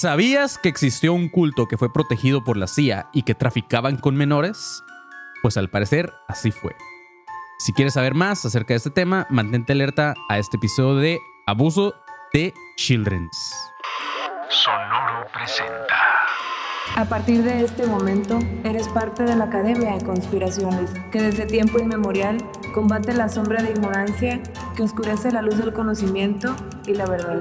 [0.00, 4.14] ¿Sabías que existió un culto que fue protegido por la CIA y que traficaban con
[4.14, 4.84] menores?
[5.42, 6.76] Pues al parecer así fue.
[7.58, 11.18] Si quieres saber más acerca de este tema, mantente alerta a este episodio de
[11.48, 11.96] Abuso
[12.32, 13.56] de Children's.
[14.48, 15.96] Sonoro presenta.
[16.94, 21.80] A partir de este momento, eres parte de la Academia de Conspiraciones, que desde tiempo
[21.80, 22.38] inmemorial
[22.72, 24.40] combate la sombra de ignorancia
[24.76, 26.54] que oscurece la luz del conocimiento
[26.86, 27.40] y la verdad.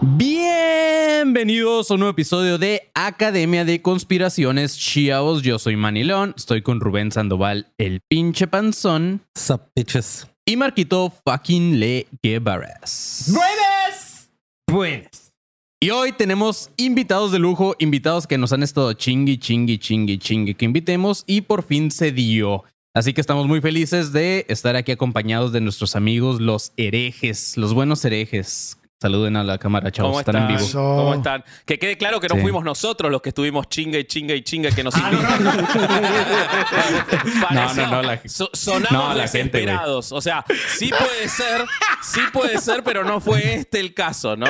[0.00, 5.42] Bienvenidos a un nuevo episodio de Academia de Conspiraciones Chiavos.
[5.42, 10.28] Yo soy Manilón, estoy con Rubén Sandoval, el pinche panzón, Sup, bitches.
[10.46, 13.32] y Marquito fucking Le Guevaras.
[13.34, 14.30] ¡Buenas!
[14.70, 15.32] Buenas.
[15.80, 20.54] Y hoy tenemos invitados de lujo, invitados que nos han estado chingui, chingui, chingui, chingui,
[20.54, 22.62] que invitemos y por fin se dio.
[22.94, 27.74] Así que estamos muy felices de estar aquí acompañados de nuestros amigos, los herejes, los
[27.74, 28.77] buenos herejes.
[29.00, 30.10] Saluden a la cámara, chavos.
[30.10, 30.50] ¿Cómo están están?
[30.50, 30.68] en vivo.
[30.68, 30.78] Eso.
[30.80, 31.44] ¿Cómo están?
[31.64, 32.40] Que quede claro que no Sí.
[32.40, 35.54] fuimos nosotros los que estuvimos chinga y chinga y chinga que nos Ah, invitan.
[37.54, 40.10] No, no, no, la- So- sonamos no, la gente, desesperados.
[40.10, 40.44] o sea,
[40.76, 41.64] sí puede ser,
[42.02, 44.46] sí puede ser, pero no fue este el caso, ¿no?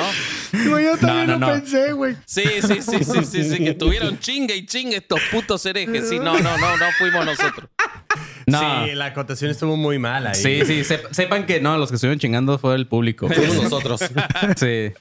[0.51, 1.47] Güey, yo también no, lo no.
[1.53, 2.15] pensé, güey.
[2.25, 6.09] Sí, sí, sí, sí, sí, sí, que estuvieron chinga y chinga estos putos herejes.
[6.09, 7.69] Sí, no, no, no, no fuimos nosotros.
[8.51, 8.85] No.
[8.85, 10.35] Sí, la acotación estuvo muy mala ahí.
[10.35, 13.27] Sí, sí, sep- sepan que no, los que estuvieron chingando fue el público.
[13.27, 14.01] Fuimos nosotros.
[14.57, 14.91] Sí.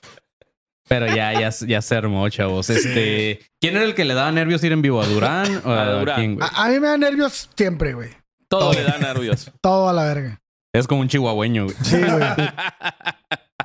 [0.89, 2.71] Pero ya, ya, ya se armó, chavos.
[2.71, 5.03] Este, ¿quién era el que le daba nervios ir en vivo?
[5.03, 6.17] ¿A Durán o a, A Durán.
[6.17, 6.49] quién, güey?
[6.51, 8.11] A, a mí me da nervios siempre, güey.
[8.49, 9.51] Todo le da nervios.
[9.61, 10.41] Todo a la verga.
[10.73, 11.77] Es como un chihuahueño, güey.
[11.83, 12.23] Sí, güey.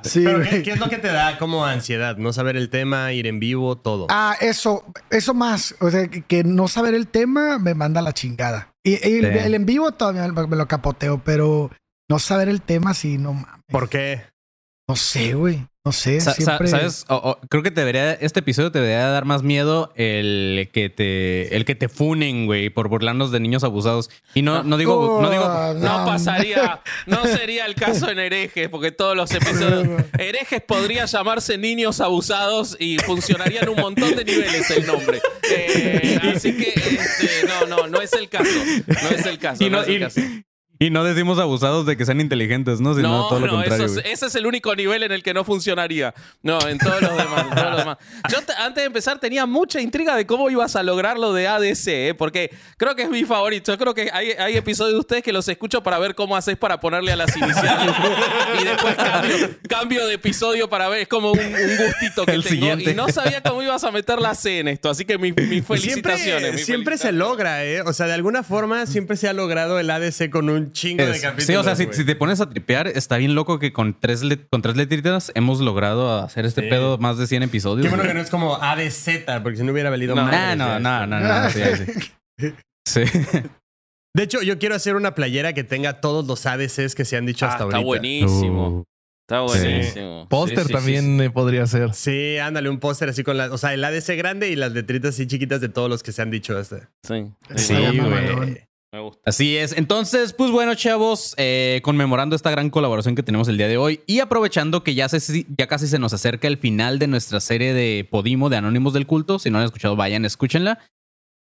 [0.02, 0.62] Sí, Pero ¿qué, güey.
[0.64, 2.18] qué es lo que te da como ansiedad?
[2.18, 4.06] No saber el tema, ir en vivo, todo.
[4.10, 5.74] Ah, eso, eso más.
[5.80, 8.73] O sea, que, que no saber el tema me manda a la chingada.
[8.84, 9.38] Y, y el, Sí.
[9.38, 11.70] el en vivo todavía me lo capoteo, pero
[12.08, 13.62] no saber el tema sí, no mames.
[13.68, 14.22] ¿Por qué?
[14.86, 15.66] No sé, güey.
[15.86, 16.68] No sé, Sa- siempre.
[16.68, 17.04] ¿Sabes?
[17.08, 20.88] O- o- creo que te debería, este episodio te debería dar más miedo el que
[20.88, 24.08] te, el que te funen, güey, por burlarnos de niños abusados.
[24.32, 28.70] Y no, no digo, no digo, Oh, No pasaría, no sería el caso en herejes,
[28.70, 29.86] porque todos los episodios.
[30.18, 35.20] Herejes podría llamarse niños abusados y funcionaría en un montón de niveles el nombre.
[35.50, 38.48] Eh, así que este, no, no, no es el caso.
[38.86, 39.62] No es el caso.
[39.62, 40.20] y no, no es el y- caso.
[40.86, 42.94] Y no decimos abusados de que sean inteligentes, ¿no?
[42.94, 43.86] Sino No, todo lo no, contrario.
[43.86, 46.14] eso es- ese es el único nivel en el que no funcionaría.
[46.42, 47.44] No, en todos los demás.
[47.48, 47.98] en todos los demás.
[48.30, 51.48] Yo te- antes de empezar tenía mucha intriga de cómo ibas a lograr lo de
[51.48, 52.14] ADC, ¿eh?
[52.14, 53.72] porque creo que es mi favorito.
[53.72, 56.56] Yo creo que hay, hay episodios de ustedes que los escucho para ver cómo haces
[56.56, 57.94] para ponerle a las iniciales.
[58.60, 61.00] y después cambio, cambio de episodio para ver.
[61.02, 62.54] Es como un, un gustito que El tengo.
[62.54, 62.90] siguiente.
[62.90, 64.90] Y no sabía cómo ibas a meter la C en esto.
[64.90, 66.22] Así que mi- mis felicitaciones.
[66.24, 67.80] Siempre, mis siempre se logra, ¿eh?
[67.82, 71.12] O sea, de alguna forma siempre se ha logrado el ADC con un chingo de
[71.20, 71.44] capítulos.
[71.46, 74.60] sí, o sea, si, te pones a tripear, está bien loco que con tres, con
[74.60, 76.68] tres letritas hemos logrado hacer este Sí.
[76.68, 77.84] pedo más de 100 episodios.
[77.84, 78.08] Qué bueno güey.
[78.08, 80.28] que no es como ADZ, porque si no hubiera valido No.
[80.30, 81.60] Ah, no, no, no, no, no, sí,
[82.38, 82.52] sí.
[82.86, 83.00] Sí.
[84.14, 87.24] De hecho, yo quiero hacer una playera que tenga todos los ADCs que se han
[87.26, 87.86] dicho Ah, hasta está ahorita.
[87.86, 88.68] buenísimo.
[88.68, 88.84] Uh,
[89.26, 90.26] Está buenísimo.
[90.28, 91.94] Póster Sí, sí, también sí, eh, podría ser.
[91.94, 95.14] Sí, ándale, un póster así con la, o sea, el ADC grande y las letritas
[95.14, 96.90] así chiquitas de todos los que se han dicho hasta.
[97.02, 97.24] sí.
[97.56, 98.60] Sí, Sí, güey.
[98.94, 99.02] Mamalón.
[99.02, 99.22] me gusta.
[99.24, 99.72] Así es.
[99.76, 104.00] Entonces, pues bueno, chavos, eh, conmemorando esta gran colaboración que tenemos el día de hoy
[104.06, 107.74] y aprovechando que ya, se, ya casi se nos acerca el final de nuestra serie
[107.74, 109.38] de Podimo de Anónimos del Culto.
[109.38, 110.78] Si no han escuchado, vayan, escúchenla.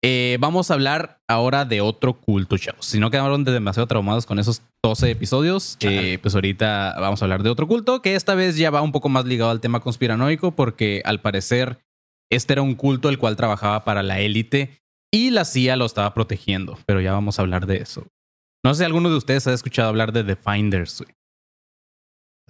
[0.01, 2.85] Eh, vamos a hablar ahora de otro culto, chavos.
[2.85, 7.25] Si no quedaron de demasiado traumados con esos 12 episodios, eh, pues ahorita vamos a
[7.25, 9.81] hablar de otro culto que esta vez ya va un poco más ligado al tema
[9.81, 11.79] conspiranoico porque al parecer
[12.31, 14.79] este era un culto el cual trabajaba para la élite
[15.11, 18.05] y la CIA lo estaba protegiendo, pero ya vamos a hablar de eso.
[18.63, 21.01] No sé si alguno de ustedes ha escuchado hablar de The Finders.
[21.01, 21.15] güey.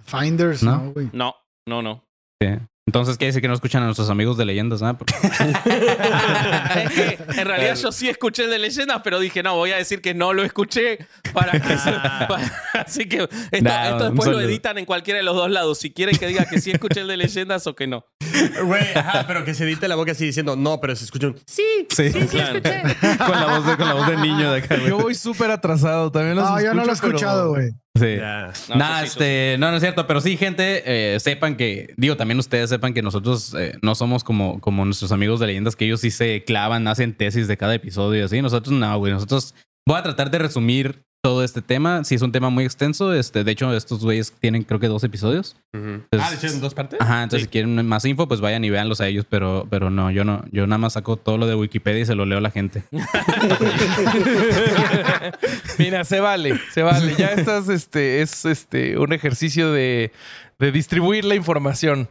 [0.04, 0.76] Finders, ¿No?
[0.84, 1.10] no, güey.
[1.12, 1.34] No,
[1.68, 2.04] no, no.
[2.42, 2.48] Sí.
[2.90, 4.98] Entonces quiere decir que no escuchan a nuestros amigos de leyendas, ¿no?
[4.98, 9.70] Porque- es que en realidad yo sí escuché el de leyendas, pero dije, no, voy
[9.70, 10.98] a decir que no lo escuché
[11.32, 12.52] para que se- para-
[12.84, 15.78] Así que esto, Nah, esto un después lo editan en cualquiera de los dos lados.
[15.78, 18.04] Si quieren que diga que sí escuché el de leyendas o que no.
[18.64, 21.36] Güey, ajá, pero que se edite la boca así diciendo, no, pero se escucha un...
[21.46, 22.60] Sí, Sí, Claro.
[23.24, 24.74] con, la voz de, con la voz de niño de acá.
[24.76, 24.88] güey.
[24.88, 26.10] Yo voy súper atrasado.
[26.10, 27.70] También los No, yo no lo he escuchado, güey.
[27.98, 28.16] Sí.
[28.18, 30.82] No, pues sí, este, no, no es cierto, pero sí, gente,
[31.14, 35.10] eh, sepan que, digo, también ustedes sepan que nosotros eh, no somos como, como nuestros
[35.12, 38.40] amigos de leyendas, que ellos sí se clavan, hacen tesis de cada episodio y así.
[38.42, 39.12] Nosotros no, güey.
[39.12, 39.54] Nosotros
[39.86, 42.02] voy a tratar de resumir todo este tema.
[42.04, 43.12] Sí, es un tema muy extenso.
[43.12, 45.56] Este, de hecho, estos güeyes tienen creo que dos episodios.
[45.74, 46.98] Entonces- ah, ¿de hecho en dos partes?
[46.98, 47.46] Ajá, entonces Sí.
[47.46, 50.42] si quieren más info, pues vayan y véanlos a ellos, pero, pero no, yo no,
[50.50, 52.84] yo nada más saco todo lo de Wikipedia y se lo leo a la gente.
[55.78, 57.14] Mira, se vale, se vale.
[57.18, 60.12] Ya estás, este, es este un ejercicio de,
[60.58, 62.08] de distribuir la información.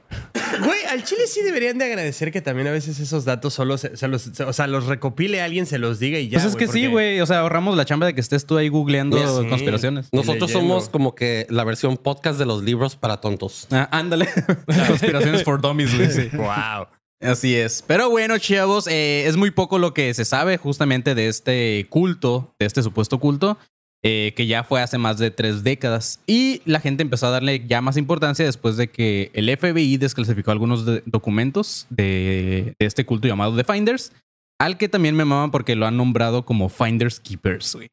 [0.64, 3.96] Güey, al Chile sí deberían de agradecer que también a veces esos datos solo se,
[3.96, 6.40] se los, se- o sea, los recopile alguien, se los diga y ya.
[6.40, 7.22] pues es que sí, güey.
[7.22, 9.48] O sea, ahorramos la chamba de que estés tú ahí googleando Sí.
[9.48, 10.10] conspiraciones.
[10.12, 10.74] Nosotros leyendo.
[10.74, 13.68] somos como que la versión podcast de los libros para tontos.
[13.72, 14.28] Ah, ándale.
[14.88, 16.12] Conspiraciones for dummies, güey.
[16.12, 16.30] sí.
[16.34, 16.88] Wow.
[17.22, 17.84] Así es.
[17.86, 22.54] Pero bueno, chavos, eh, es muy poco lo que se sabe justamente de este culto,
[22.60, 23.58] de este supuesto culto,
[24.02, 26.22] eh, que ya fue hace más de tres décadas.
[26.26, 30.52] Y la gente empezó a darle ya más importancia después de que el FBI desclasificó
[30.52, 34.14] algunos documentos de, de este culto llamado The Finders,
[34.58, 37.90] al que también me maman porque lo han nombrado como Finders Keepers, güey.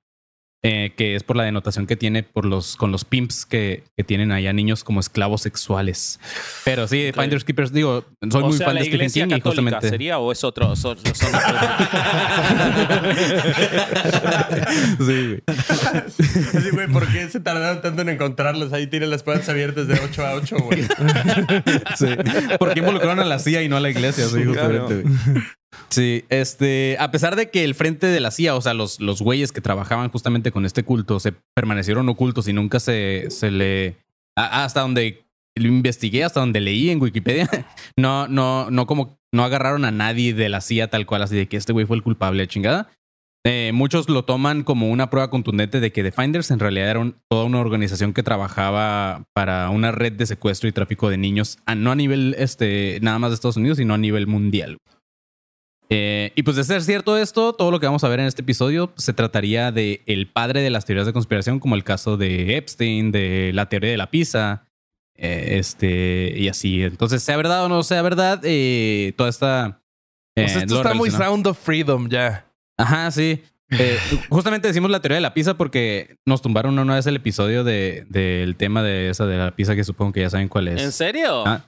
[0.69, 4.03] Eh, que es por la denotación que tiene por los, con los pimps que, que
[4.03, 6.19] tienen allá niños como esclavos sexuales.
[6.65, 9.37] Pero sí, Finders Keepers, digo, soy o muy sea, fan la de Stephen iglesia King
[9.37, 9.89] y justamente.
[9.89, 10.75] sería o es otro.
[10.75, 11.15] son- son-
[14.99, 15.43] sí, güey.
[15.47, 18.73] Así, güey, ¿por qué se tardaron tanto en encontrarlos?
[18.73, 20.83] Ahí tienen las puertas abiertas de 8 a 8, güey.
[21.97, 22.07] Sí.
[22.59, 24.27] ¿Por qué involucraron a la CIA y no a la iglesia?
[24.29, 25.15] Sí, justamente, güey.
[25.89, 29.23] Sí, este, a pesar de que el frente de la CIA, o sea, los, los
[29.23, 33.97] güeyes que trabajaban justamente con este culto, se permanecieron ocultos y nunca se, se le.
[34.37, 35.25] hasta donde
[35.59, 37.49] lo investigué, hasta donde leí en Wikipedia,
[37.97, 41.47] no, no, no como no agarraron a nadie de la CIA tal cual, así de
[41.49, 42.91] que este güey fue el culpable, chingada.
[43.49, 47.13] Eh, muchos lo toman como una prueba contundente de que The Finders en realidad era
[47.31, 51.77] toda una organización que trabajaba para una red de secuestro y tráfico de niños, a-
[51.77, 54.79] no a nivel este, nada más de Estados Unidos, sino a nivel mundial.
[55.89, 58.43] Eh, y pues de ser cierto esto, todo lo que vamos a ver en este
[58.43, 62.57] episodio se trataría de el padre de las teorías de conspiración, como el caso de
[62.57, 64.67] Epstein, de la teoría de la pizza,
[65.15, 66.83] eh, este, y así.
[66.83, 69.81] Entonces, sea verdad o no sea verdad, eh, toda esta...
[70.37, 72.47] eh, Pues esto está muy Sound of Freedom ya.
[72.77, 73.41] Ajá, sí.
[73.71, 73.99] Eh,
[74.29, 78.07] justamente decimos la teoría de la pizza porque nos tumbaron una vez el episodio de-
[78.09, 80.83] del tema de esa de la pizza que supongo que ya saben cuál es.
[80.83, 81.45] ¿En serio?
[81.47, 81.65] Ah,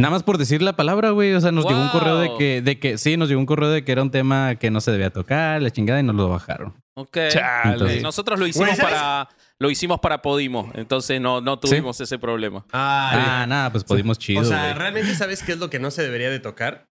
[0.00, 1.32] nada más por decir la palabra, güey.
[1.34, 2.38] O sea, nos llegó un correo de Wow.
[2.38, 4.80] que, de que, sí, nos llegó un correo de que era un tema que no
[4.80, 6.74] se debía tocar, la chingada, y nos lo bajaron.
[6.96, 7.18] Ok.
[7.30, 7.72] Chale.
[7.72, 9.28] Entonces- Nosotros lo hicimos para.
[9.58, 12.64] Lo hicimos para Podimo, entonces no, no tuvimos ese problema.
[12.72, 14.40] Ah, nada, pues pudimos chido.
[14.40, 14.74] o sea, güey.
[14.74, 16.86] ¿realmente sabes qué es lo que no se debería de tocar?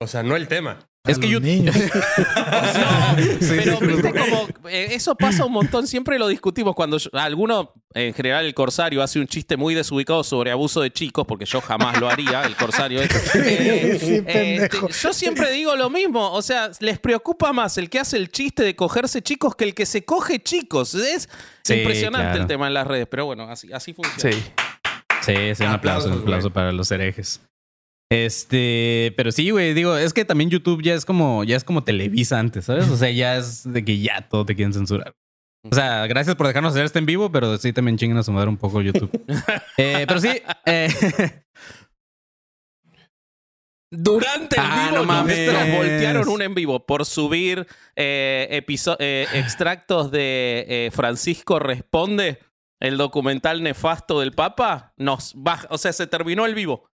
[0.00, 0.78] O sea, no el tema.
[1.06, 1.38] Es que yo.
[1.40, 1.76] niños.
[3.40, 8.14] Pero viste como eh, eso pasa un montón, siempre lo discutimos cuando yo- alguno, en
[8.14, 12.00] general el corsario, hace un chiste muy desubicado sobre abuso de chicos, porque yo jamás
[12.00, 13.00] lo haría, el corsario.
[13.02, 14.88] es- eh, Sí, eh, pendejo.
[14.88, 18.30] este, yo siempre digo lo mismo, o sea, les preocupa más el que hace el
[18.30, 20.94] chiste de cogerse chicos que el que se coge chicos.
[20.94, 21.28] Es
[21.62, 22.42] Sí, impresionante claro.
[22.42, 24.18] el tema en las redes, pero bueno, así, así funciona.
[24.36, 24.42] Sí.
[25.22, 27.40] Sí, sí, un aplauso, un Aplausos, aplauso para los herejes.
[28.14, 31.82] Este, pero sí, güey, digo, es que también YouTube ya es como, ya es como
[31.82, 32.88] Televisa antes, ¿sabes?
[32.88, 35.14] O sea, ya es de que ya todo te quieren censurar.
[35.70, 38.30] O sea, gracias por dejarnos hacer este en vivo, pero sí también chinguen a su
[38.32, 39.10] madre un poco YouTube.
[39.78, 40.28] Eh, pero sí,
[40.66, 40.88] eh,
[43.90, 45.52] Durante el Ah, vivo no mames.
[45.52, 47.66] nos voltearon un en vivo por subir
[47.96, 48.62] eh,
[48.98, 52.38] eh, extractos de Francisco Responde,
[52.80, 54.92] el documental nefasto del Papa.
[54.96, 56.88] Nos baja, o sea, se terminó el vivo.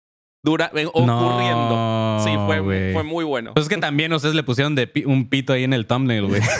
[0.42, 1.70] Dura, ocurriendo.
[1.70, 2.92] No, sí, fue, güey.
[2.92, 3.54] fue muy bueno.
[3.54, 6.26] Pues es que también ustedes le pusieron de pi- un pito ahí en el thumbnail,
[6.26, 6.40] güey.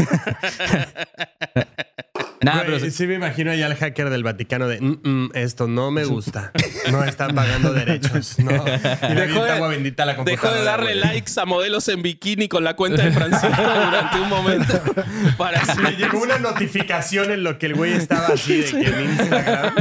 [2.41, 5.67] Nah, pero sí- sí me imagino allá al hacker del Vaticano de "Mm, mm, esto
[5.67, 6.53] no me gusta.
[6.93, 8.39] No están pagando derechos.
[8.39, 8.53] No.
[9.11, 12.47] Y Dejó de- agua bendita a la Dejó de darle likes a modelos en bikini
[12.47, 14.81] con la cuenta de Francisco durante un momento.
[15.37, 15.61] Para
[15.99, 19.75] llegó una notificación en lo que el güey estaba así de que en Instagram.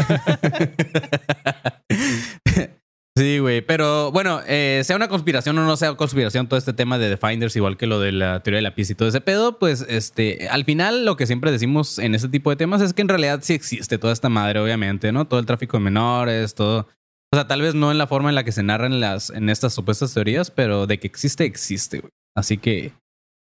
[3.18, 3.62] Sí, güey.
[3.62, 7.18] Pero bueno, eh, sea una conspiración o no sea conspiración, todo este tema de The
[7.18, 9.84] Finders, igual que lo de la teoría de la pizza y todo ese pedo, pues
[9.90, 13.10] este, al final lo que siempre decimos en este tipo de temas es que en
[13.10, 15.26] realidad sí existe toda esta madre, obviamente, ¿no?
[15.26, 16.88] Todo el tráfico de menores, todo.
[17.34, 19.50] O sea, tal vez no en la forma en la que se narran las, en
[19.50, 22.12] estas supuestas teorías, pero de que existe, existe, güey.
[22.36, 22.94] Así que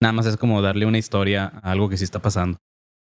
[0.02, 2.58] nada más es como darle una historia a algo que sí está pasando.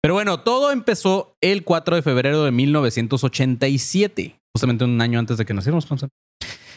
[0.01, 5.45] Pero bueno, todo empezó el 4 de febrero de 1987, justamente un año antes de
[5.45, 6.09] que naciéramos, Panza.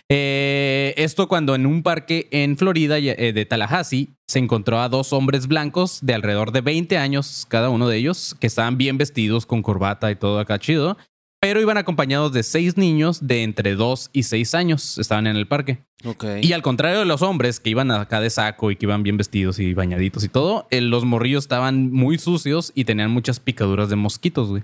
[0.09, 5.13] Eh, esto cuando en un parque en Florida eh, de Tallahassee se encontró a dos
[5.13, 9.45] hombres blancos de alrededor de 20 años, cada uno de ellos, que estaban bien vestidos
[9.45, 10.97] con corbata y todo acá chido,
[11.39, 15.47] pero iban acompañados de seis niños de entre 2 y 6 años, estaban en el
[15.47, 15.79] parque.
[16.41, 19.17] Y al contrario de los hombres que iban acá de saco y que iban bien
[19.17, 23.89] vestidos y bañaditos y todo, eh, los morrillos estaban muy sucios y tenían muchas picaduras
[23.89, 24.63] de mosquitos, güey.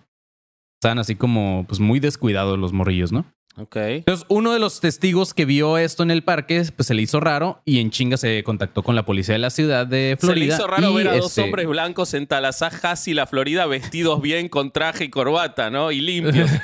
[0.79, 3.25] Estaban así como, pues muy descuidados los morrillos, ¿no?
[3.58, 3.75] Ok.
[3.75, 7.20] Entonces, uno de los testigos que vio esto en el parque, pues se le hizo
[7.20, 10.34] raro y en chinga se contactó con la policía de la ciudad de Se le
[10.34, 10.55] Florida.
[10.55, 14.48] hizo raro y, ver a dos este, hombres blancos en Tallahassee, la Florida, vestidos bien
[14.48, 15.91] con traje y corbata, ¿no?
[15.91, 16.50] Y limpios.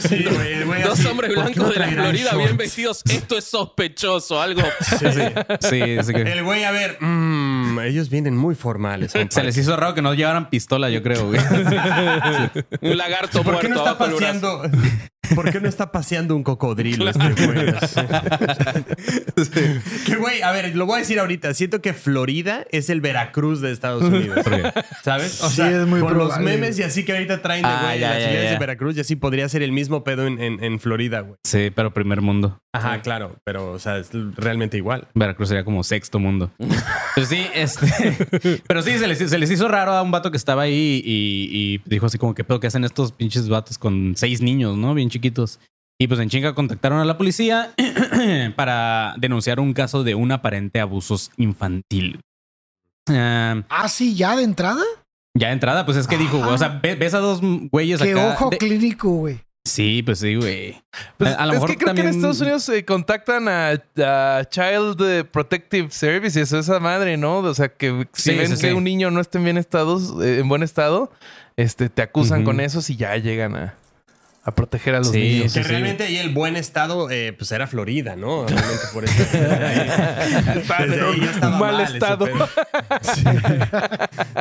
[0.00, 3.02] Sí, güey, el güey Dos así, hombres ¿por blancos no de la Florida bien vestidos.
[3.10, 4.62] Esto es sospechoso, algo.
[4.80, 5.22] Sí, sí.
[5.60, 9.12] Sí, que El güey, a ver, mm, ellos vienen muy formales.
[9.12, 11.40] se les hizo raro que no llevaran pistola, yo creo, güey.
[12.80, 14.62] Un lagarto ¿Por muerto qué no está paseando?
[15.34, 17.66] ¿Por qué no está paseando un cocodrilo este güey?
[20.06, 21.54] Que güey, a ver, lo voy a decir ahorita.
[21.54, 24.44] Siento que Florida es el Veracruz de Estados Unidos.
[25.02, 25.42] ¿Sabes?
[25.42, 28.00] O Sí, es muy con los memes y así que ahorita traen de Ah, güey
[28.00, 28.50] ya, las ciudades ya.
[28.52, 31.34] de Veracruz y así podría ser el mismo pedo en, en- en Florida, güey.
[31.44, 32.60] Sí, pero primer mundo.
[32.72, 35.08] Ajá, claro, pero o sea, es realmente igual.
[35.14, 36.50] Veracruz sería como sexto mundo.
[37.16, 38.58] Pues sí, este.
[38.68, 41.48] pero sí, se les, se les hizo raro a un vato que estaba ahí y,
[41.52, 44.94] y dijo así como que pedo que hacen estos pinches vatos con seis niños, ¿no?
[44.94, 45.19] Bien chiquitos.
[45.98, 47.74] Y pues en chinga contactaron a la policía
[48.56, 52.20] para denunciar un caso de un aparente abuso infantil.
[53.08, 54.82] Ah, Ah, sí, ya de entrada.
[55.36, 58.00] ya de entrada, pues es que dijo, güey, o sea, ve- ves a dos güeyes
[58.00, 58.28] Qué acá.
[58.34, 59.40] ojo de- clínico, güey.
[59.66, 60.80] Sí, pues sí, güey.
[61.18, 63.72] Pues, a, a lo es mejor que creo que en Estados Unidos se contactan a,
[63.72, 67.38] a Child eh, Protective Services, esa madre, ¿no?
[67.38, 68.74] O sea, que si Sí, ven sí, que sí.
[68.74, 71.12] un niño no está en bien estado, eh, en buen estado,
[71.56, 73.74] este, te acusan con eso y ya llegan a,
[74.42, 75.52] a proteger a los Sí, niños.
[75.52, 75.68] Que sí.
[75.68, 78.46] realmente ahí el buen estado, eh, pues era Florida, ¿no?
[78.48, 79.14] Realmente por eso.
[79.22, 82.26] Desde ahí ya estaba Mal estado.
[83.02, 83.22] Sí,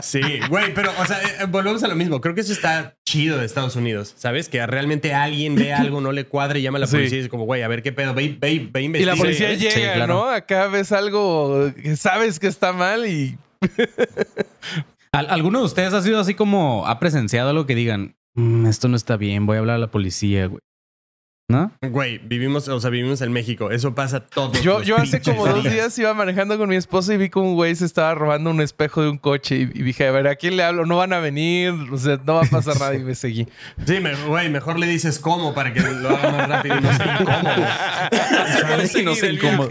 [0.02, 2.22] Sí, güey, pero, o sea, eh, volvemos a lo mismo.
[2.22, 4.48] Creo que eso está chido de Estados Unidos, ¿sabes?
[4.50, 6.94] Que realmente alguien ve algo, no le cuadre y llama a la Sí.
[6.96, 9.14] policía y dice como, güey, a ver qué pedo, ve, ve, ve, Y investiga.
[9.14, 10.08] la policía llega, Sí, claro.
[10.14, 10.26] ¿no?
[10.30, 13.38] Acá ves algo que sabes que está mal y
[15.12, 18.88] ¿Al- ¿Alguno de ustedes ha sido así como ha presenciado algo que digan, "Mm, esto
[18.88, 20.60] no está bien, voy a hablar a la policía, güey?
[21.52, 21.72] ¿No?
[21.82, 23.72] Güey, vivimos, o sea, vivimos en México.
[23.72, 27.18] Eso pasa todos Yo, yo hace como dos días iba manejando con mi esposa y
[27.18, 30.06] vi como un güey se estaba robando un espejo de un coche y, y dije,
[30.06, 30.86] a ver, ¿a quién le hablo?
[30.86, 33.48] No van a venir, o sea, no va a pasar nada y me seguí.
[33.84, 36.94] Sí, me- güey, mejor le dices cómo para que lo haga más rápido y no
[36.96, 37.66] sea incómodo.
[38.90, 39.70] Sí, no sé incómodo.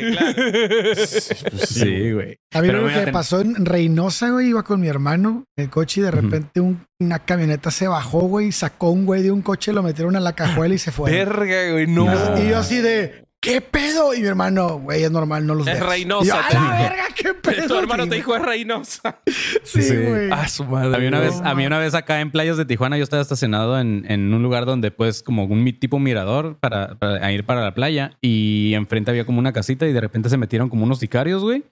[1.66, 2.38] Sí, güey.
[2.54, 5.64] A mí Pero lo que ten- pasó en Reynosa, güey, iba con mi hermano en
[5.66, 9.22] el coche y de repente un- una camioneta se bajó, güey, y sacó un güey
[9.22, 11.10] de un coche, lo metieron a la cajuela y se fue.
[11.12, 12.06] Verga, güey, no.
[12.38, 14.14] Y yo así de, ¿qué pedo?
[14.14, 15.78] Y mi hermano, güey, es normal, no los Es.
[15.78, 17.68] Reynosa, Y yo, te "A la verga, qué pedo.
[17.68, 19.20] Tu hermano Sí, te dijo es Reynosa.
[19.62, 19.94] Sí, Sí.
[19.96, 20.28] güey.
[20.32, 20.96] Ah, su madre.
[20.96, 21.22] A mí una no.
[21.24, 24.34] vez, a mí una vez acá en playas de Tijuana, yo estaba estacionado en, en
[24.34, 28.74] un lugar donde pues como un tipo mirador para, para ir para la playa y
[28.74, 31.62] enfrente había como una casita y de repente se metieron como unos sicarios, güey.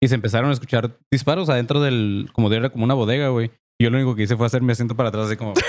[0.00, 3.50] Y se empezaron a escuchar disparos adentro del, como de era como una bodega, güey.
[3.80, 5.54] Yo lo único que hice fue hacerme asiento para atrás así como...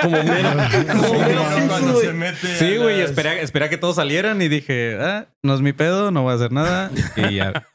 [0.00, 0.48] Como mero.
[0.92, 4.48] Como mero cuando se mete Sí, güey, las- esperé, esperé a que todos salieran y
[4.48, 6.90] dije, ah, no es mi pedo, no voy a hacer nada.
[7.16, 7.66] Y ya.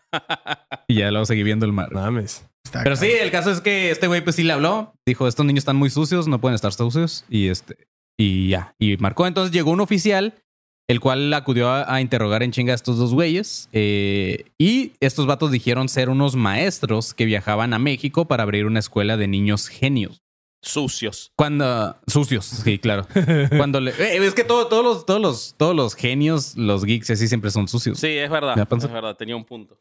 [0.87, 1.91] y ya luego seguí viendo el mar.
[1.91, 2.45] Mames.
[2.65, 4.93] Está Pero sí, el caso es que este güey pues sí le habló.
[5.05, 7.25] Dijo, estos niños están muy sucios, no pueden estar sucios.
[7.29, 7.75] Y este,
[8.17, 8.73] y ya.
[8.79, 9.27] Y marcó.
[9.27, 10.33] Entonces llegó un oficial,
[10.89, 13.69] el cual acudió a, a interrogar en chinga a estos dos güeyes.
[13.73, 18.79] eh, y estos vatos dijeron ser unos maestros que viajaban a México para abrir una
[18.79, 20.21] escuela de niños genios.
[20.63, 21.31] Sucios.
[21.37, 23.07] Cuando sucios, sí, claro.
[23.57, 27.11] Cuando le, eh, es que todo- todos los todos los todos los genios, los geeks
[27.11, 27.99] así siempre son sucios.
[27.99, 28.57] Sí, es verdad.
[28.57, 29.79] Es verdad, tenía un punto.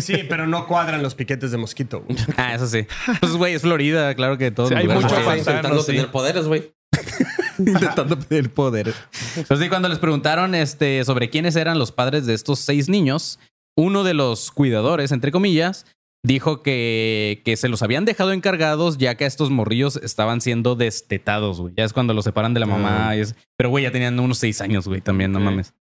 [0.00, 2.00] Sí, pero no cuadran los piquetes de mosquito.
[2.02, 2.18] güey.
[2.36, 2.86] Ah, eso sí.
[3.20, 4.68] Pues güey, es Florida, claro que todo.
[4.68, 5.92] Sí, hay mucho intentando sí.
[5.92, 6.72] tener poderes, güey.
[7.66, 8.94] intentando pedir poder.
[9.48, 13.38] Pues sí, cuando les preguntaron este, sobre quiénes eran los padres de estos seis niños,
[13.76, 15.86] uno de los cuidadores, entre comillas,
[16.24, 21.60] dijo que, que se los habían dejado encargados ya que estos morrillos estaban siendo destetados,
[21.60, 21.74] güey.
[21.76, 23.14] Ya es cuando los separan de la mamá.
[23.16, 25.72] y es- Pero, güey, ya tenían unos seis años, güey, también, no mames.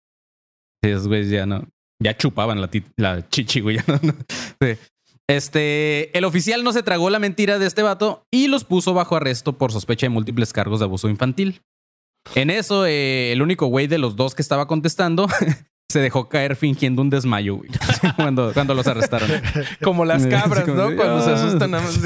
[0.85, 1.67] Sí, güeyes ya no.
[2.03, 3.77] Ya chupaban la, chichi, güey.
[3.77, 4.13] ya no- no.
[4.61, 4.77] Sí.
[5.29, 9.17] Este, el oficial no se tragó la mentira de este vato y los puso bajo
[9.17, 11.63] arresto por sospecha de múltiples cargos de abuso infantil.
[12.35, 15.27] En eso, eh, el único güey de los dos que estaba contestando
[15.91, 17.71] se dejó caer fingiendo un desmayo, güey,
[18.17, 19.31] cuando, cuando los arrestaron.
[19.83, 20.95] Como las cabras, ¿no?
[20.97, 21.35] Cuando se "Ah".
[21.35, 21.99] asustan más.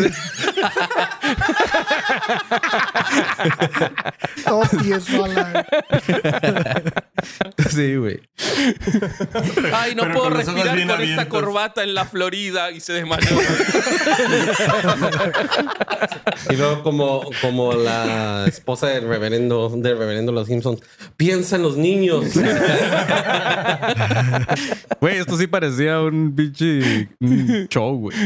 [4.45, 5.67] Todo tieso a la...
[7.71, 8.21] Sí, güey.
[9.73, 11.27] Ay, no Pero puedo respirar con esta abiertos.
[11.29, 13.37] corbata en la Florida y se desmayó.
[16.51, 20.81] Y luego como, como la esposa del reverendo, del reverendo Los Simpsons.
[21.17, 22.25] Piensa en los niños.
[25.01, 27.09] Güey, esto sí parecía un pinche
[27.71, 28.17] show, güey.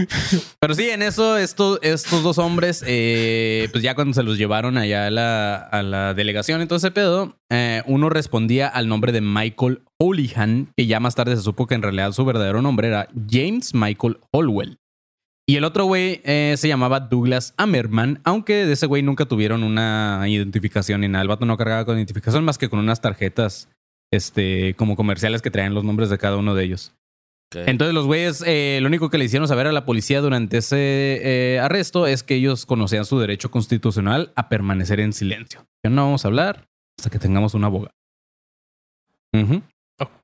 [0.61, 4.79] Pero sí, en eso, estos, estos dos hombres, eh, pues ya cuando se los llevaron
[4.79, 9.83] allá a la, a la delegación ese pedo, eh, uno respondía al nombre de Michael
[9.99, 13.75] Houlihan, que ya más tarde se supo que en realidad su verdadero nombre era James
[13.75, 14.79] Michael Holwell.
[15.47, 19.65] Y el otro güey eh, se llamaba Douglas Ammerman, aunque de ese güey nunca tuvieron
[19.65, 21.37] una identificación ni nada.
[21.41, 23.69] No cargaba con identificación más que con unas tarjetas
[24.13, 26.95] este, como comerciales que traían los nombres de cada uno de ellos.
[27.67, 30.77] Entonces los güeyes, eh, lo único que le hicieron saber a la policía durante ese
[31.23, 35.67] eh, arresto es que ellos conocían su derecho constitucional a permanecer en silencio.
[35.83, 36.69] Que no vamos a hablar
[36.99, 37.95] hasta que tengamos un abogado.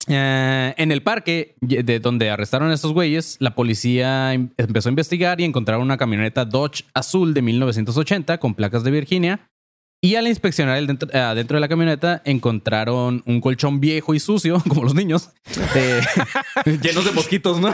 [0.08, 4.90] Eh, en el parque de donde arrestaron a estos güeyes, la policía em- empezó a
[4.92, 9.48] investigar y encontraron una camioneta Dodge azul de 1980 con placas de Virginia.
[10.00, 14.20] Y al inspeccionar el dentro, eh, dentro de la camioneta encontraron un colchón viejo y
[14.20, 15.30] sucio, como los niños,
[15.74, 16.00] eh,
[16.82, 17.72] llenos de mosquitos, ¿no?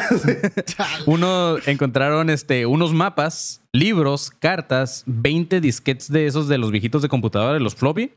[1.07, 7.09] Uno encontraron este, unos mapas, libros, cartas, 20 disquetes de esos de los viejitos de
[7.09, 8.13] computadora, de los floppy,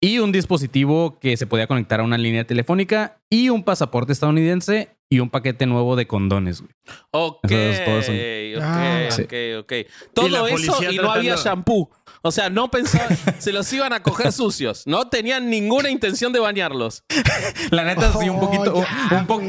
[0.00, 4.90] y un dispositivo que se podía conectar a una línea telefónica y un pasaporte estadounidense
[5.10, 6.60] y un paquete nuevo de condones.
[6.60, 6.72] güey.
[7.12, 7.48] Ok,
[8.04, 9.08] son- ok, Ah.
[9.10, 9.22] Sí.
[9.22, 9.72] ok, ok.
[10.14, 11.90] Todo la eso y no había shampoo.
[12.28, 14.82] O sea, no pensaban, se los iban a coger sucios.
[14.86, 17.02] No tenían ninguna intención de bañarlos.
[17.70, 19.42] La neta, sí, un poquito, Oh, un, ya, un po-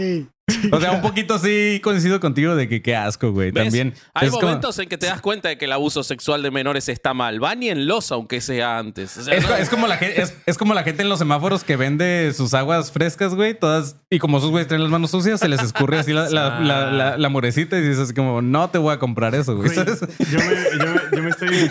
[0.72, 3.52] o sea, un poquito sí coincido contigo de que qué asco, güey.
[3.52, 3.66] ¿Ves?
[3.66, 3.94] También.
[4.16, 6.50] Hay es como- momentos en que te das cuenta de que el abuso sexual de
[6.50, 7.40] menores está mal.
[7.40, 9.16] Bañenlos aunque sea antes.
[9.18, 11.10] O sea, Es, no- co- es como la gente, es, es como la gente en
[11.10, 14.92] los semáforos que vende sus aguas frescas, güey, todas, y como sus güeyes traen las
[14.92, 18.14] manos sucias, se les escurre así la, la, la, la- la murecita y dices así
[18.16, 19.70] como, no te voy a comprar eso, güey.
[19.76, 21.70] Yo, me, yo, me, yo me estoy.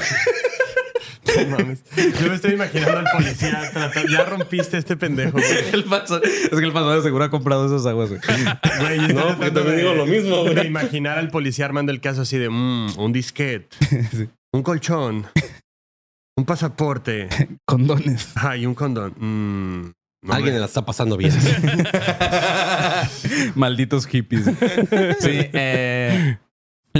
[1.37, 1.82] No mames.
[2.20, 4.08] Yo me estoy imaginando al policía tratando.
[4.11, 5.44] Ya rompiste este pendejo, güey.
[5.73, 8.20] El paso- es que el pasado de seguro ha comprado esas aguas, güey.
[8.80, 10.54] Güey, yo estoy No, porque tratando también de- digo lo mismo, güey.
[10.54, 13.68] De imaginar al policía armando el caso así de mm, un disquete,
[14.52, 15.26] un colchón,
[16.37, 17.28] un pasaporte,
[17.66, 18.28] Condones.
[18.37, 19.12] ay, un condón.
[19.18, 19.92] Mm,
[20.26, 21.32] no Alguien me- la está pasando bien.
[23.54, 24.44] Malditos hippies.
[25.20, 26.38] Sí, eh,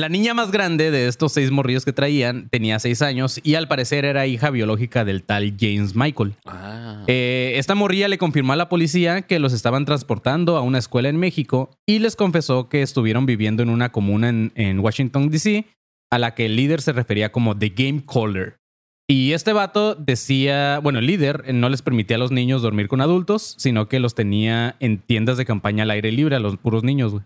[0.01, 3.69] la niña más grande de estos seis morrillos que traían tenía seis años y al
[3.69, 6.35] parecer era hija biológica del tal James Michael.
[6.47, 7.05] Ah.
[7.07, 11.09] Eh, esta morrilla le confirmó a la policía que los estaban transportando a una escuela
[11.09, 15.67] en México y les confesó que estuvieron viviendo en una comuna en, en Washington, D.C.,
[16.11, 18.57] a la que el líder se refería como The Game Caller.
[19.11, 23.01] Y este vato decía, bueno, el líder no les permitía a los niños dormir con
[23.01, 26.85] adultos, sino que los tenía en tiendas de campaña al aire libre a los puros
[26.85, 27.25] niños, güey.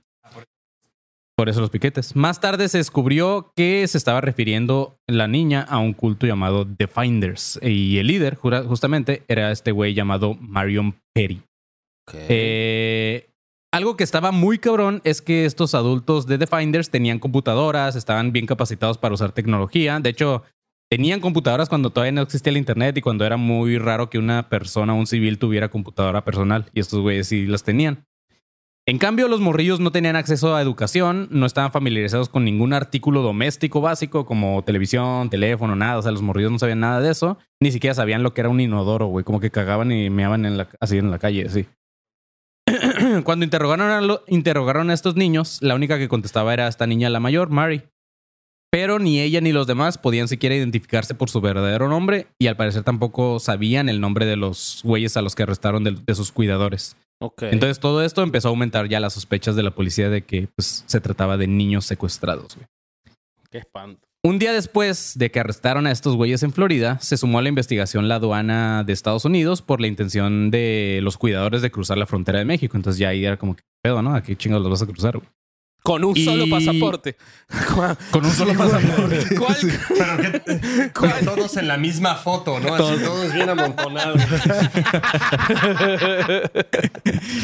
[1.36, 2.14] Por eso los piquetes.
[2.14, 6.86] Más tarde se descubrió que se estaba refiriendo la niña a un culto llamado The
[6.86, 7.58] Finders.
[7.62, 11.42] Y el líder, justamente, era este güey llamado Marion Perry.
[12.14, 13.30] Eh,
[13.72, 18.32] algo que estaba muy cabrón es que estos adultos de The Finders tenían computadoras, estaban
[18.32, 19.98] bien capacitados para usar tecnología.
[20.00, 20.42] De hecho,
[20.90, 24.50] tenían computadoras cuando todavía no existía el internet y cuando era muy raro que una
[24.50, 26.66] persona, un civil, tuviera computadora personal.
[26.74, 28.04] Y estos güeyes sí las tenían.
[28.84, 33.22] En cambio, los morrillos no tenían acceso a educación, no estaban familiarizados con ningún artículo
[33.22, 35.98] doméstico básico como televisión, teléfono, nada.
[35.98, 37.38] O sea, los morrillos no sabían nada de eso.
[37.60, 39.24] Ni siquiera sabían lo que era un inodoro, güey.
[39.24, 41.66] Como que cagaban y meaban en la, así en la calle, así.
[43.24, 47.82] Cuando interrogaron a, estos niños, la única que contestaba era esta niña, la mayor, Mary.
[48.72, 52.56] Pero ni ella ni los demás podían siquiera identificarse por su verdadero nombre y al
[52.56, 56.96] parecer tampoco sabían el nombre de los güeyes a los que arrestaron de sus cuidadores.
[57.40, 60.84] Entonces todo esto empezó a aumentar ya las sospechas de la policía de que pues,
[60.86, 62.56] se trataba de niños secuestrados.
[62.56, 62.66] güey.
[63.50, 64.08] Qué espanto.
[64.24, 67.48] Un día después de que arrestaron a estos güeyes en Florida, se sumó a la
[67.48, 72.06] investigación la aduana de Estados Unidos por la intención de los cuidadores de cruzar la
[72.06, 72.76] frontera de México.
[72.76, 74.14] Entonces ya ahí era como que pedo, ¿no?
[74.14, 75.16] ¿A qué chingados los vas a cruzar?
[75.16, 75.28] güey?
[75.82, 77.16] Con un Y- solo pasaporte.
[78.12, 79.34] Con un solo pasaporte.
[79.38, 79.56] ¿Cuál?
[79.88, 82.74] Pero, que- pero todos en la misma foto, ¿no?
[82.74, 84.20] Así todos bien amontonados.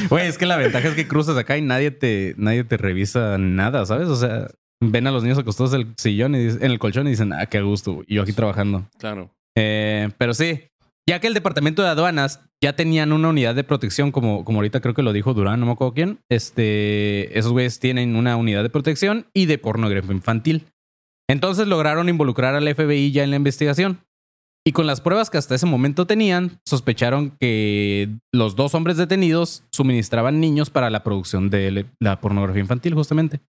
[0.09, 3.38] Güey, es que la ventaja es que cruzas acá y nadie te, nadie te revisa
[3.38, 4.09] nada, ¿sabes?
[4.09, 4.48] O sea,
[4.81, 7.46] ven a los niños acostados en el sillón y en el colchón y dicen, ah,
[7.46, 8.03] qué gusto.
[8.07, 8.88] Y yo aquí trabajando.
[8.98, 9.31] Claro.
[9.57, 10.61] Eh, pero sí,
[11.09, 14.83] ya que el departamento de aduanas ya tenían una unidad de protección, como, como ahorita
[14.83, 18.62] creo que lo dijo Durán, no me acuerdo quién, este, esos güeyes tienen una unidad
[18.62, 20.66] de protección y de pornografía infantil.
[21.27, 24.01] Entonces lograron involucrar al FBI ya en la investigación.
[24.66, 29.62] Y con las pruebas que hasta ese momento tenían, sospecharon que los dos hombres detenidos
[29.73, 33.40] suministraban niños para la producción de la pornografía infantil, justamente.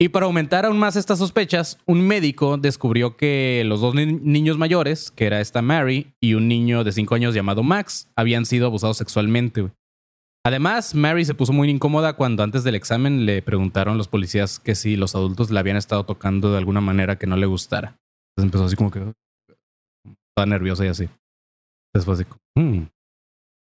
[0.00, 4.56] Y para aumentar aún más estas sospechas, un médico descubrió que los dos ni- niños
[4.56, 8.66] mayores, que era esta Mary y un niño de 5 años llamado Max, habían sido
[8.66, 9.70] abusados sexualmente.
[10.46, 14.76] Además, Mary se puso muy incómoda cuando antes del examen le preguntaron los policías que
[14.76, 17.96] si los adultos le habían estado tocando de alguna manera que no le gustara.
[18.36, 19.00] Entonces empezó así como que...
[20.36, 21.08] toda nerviosa y así.
[21.92, 22.86] Después de, hmm.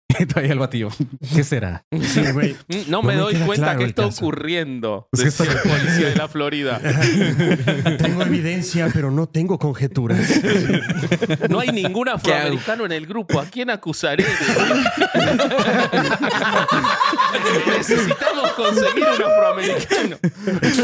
[0.28, 0.88] Todavía el batillo,
[1.34, 1.84] ¿qué será?
[1.90, 2.56] Sí, güey.
[2.88, 4.24] No No me me doy cuenta claro qué el está caso.
[4.24, 5.08] ocurriendo.
[5.12, 6.80] Es que Decía el policía de la Florida.
[7.98, 10.18] Tengo evidencia, pero no tengo conjeturas.
[11.48, 13.40] No hay ningún afroamericano en el grupo.
[13.40, 14.24] ¿A quién acusaré?
[17.66, 20.18] Necesitamos conseguir un afroamericano.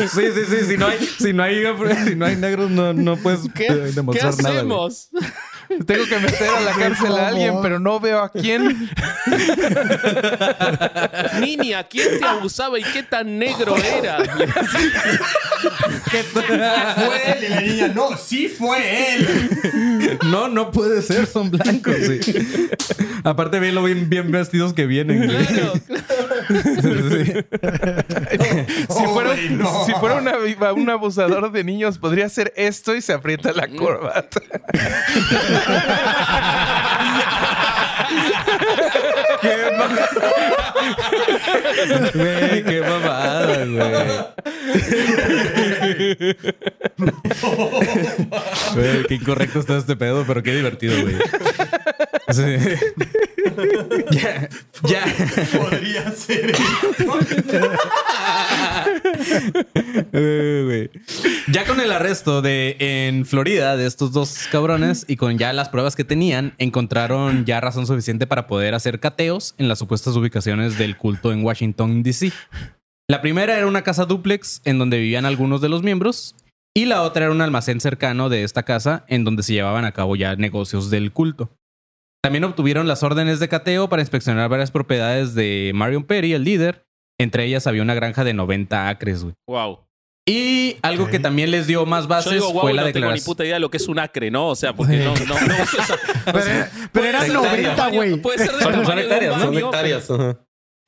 [0.08, 0.66] Sí, sí, sí.
[0.68, 1.64] Si no hay, si no hay,
[2.06, 4.64] si no hay negros, no, no puedes ¿Qué, eh, ¿qué demostrar nada.
[5.86, 8.88] Tengo que meter a la cárcel a alguien, pero no veo a quién.
[11.40, 14.18] Niña, ¿quién te abusaba y qué tan negro era?
[16.94, 17.44] fue él.
[17.44, 20.18] Y la niña, no, sí fue él.
[20.30, 21.94] No, no puede ser, son blancos.
[21.96, 22.20] sí.
[23.24, 25.28] Aparte, bien lo bien, bien vestidos que vienen.
[25.28, 25.72] Claro,
[26.82, 27.32] Sí.
[28.88, 29.86] Si fuera, güey, no.
[29.86, 34.40] si fuera una- un abusador de niños, podría hacer esto y se aprieta la corbata.
[42.14, 43.64] Güey, qué mamada,
[48.74, 49.06] güey.
[49.08, 51.16] Qué incorrecto está este pedo, pero qué divertido, güey.
[54.10, 54.48] Ya,
[54.84, 55.04] ya.
[55.58, 56.52] Podría ser.
[61.48, 65.68] Ya con el arresto de en Florida de estos dos cabrones y con ya las
[65.68, 70.78] pruebas que tenían, encontraron ya razón suficiente para poder hacer cateos en las supuestas ubicaciones
[70.78, 72.32] del culto en Washington, D.C.
[73.08, 76.34] La primera era una casa dúplex en donde vivían algunos de los miembros
[76.74, 79.92] y la otra era un almacén cercano de esta casa en donde se llevaban a
[79.92, 81.50] cabo ya negocios del culto.
[82.22, 86.86] También obtuvieron las órdenes de cateo para inspeccionar varias propiedades de Marion Perry, el líder.
[87.20, 89.34] Entre ellas había una granja de 90 acres, güey.
[89.48, 89.80] Wow.
[90.28, 93.00] Y algo que también les dio más bases digo, wow, fue la no tengo ni
[93.02, 93.24] declaración.
[93.24, 94.46] puta idea de lo que es un acre, ¿no?
[94.48, 97.94] O sea, porque no, no, no esa- Pero, pero eran Puede ser 90, del tamaño-
[97.96, 98.16] güey.
[98.18, 100.08] Puede ser del Son- son de hectáreas, Son hectáreas.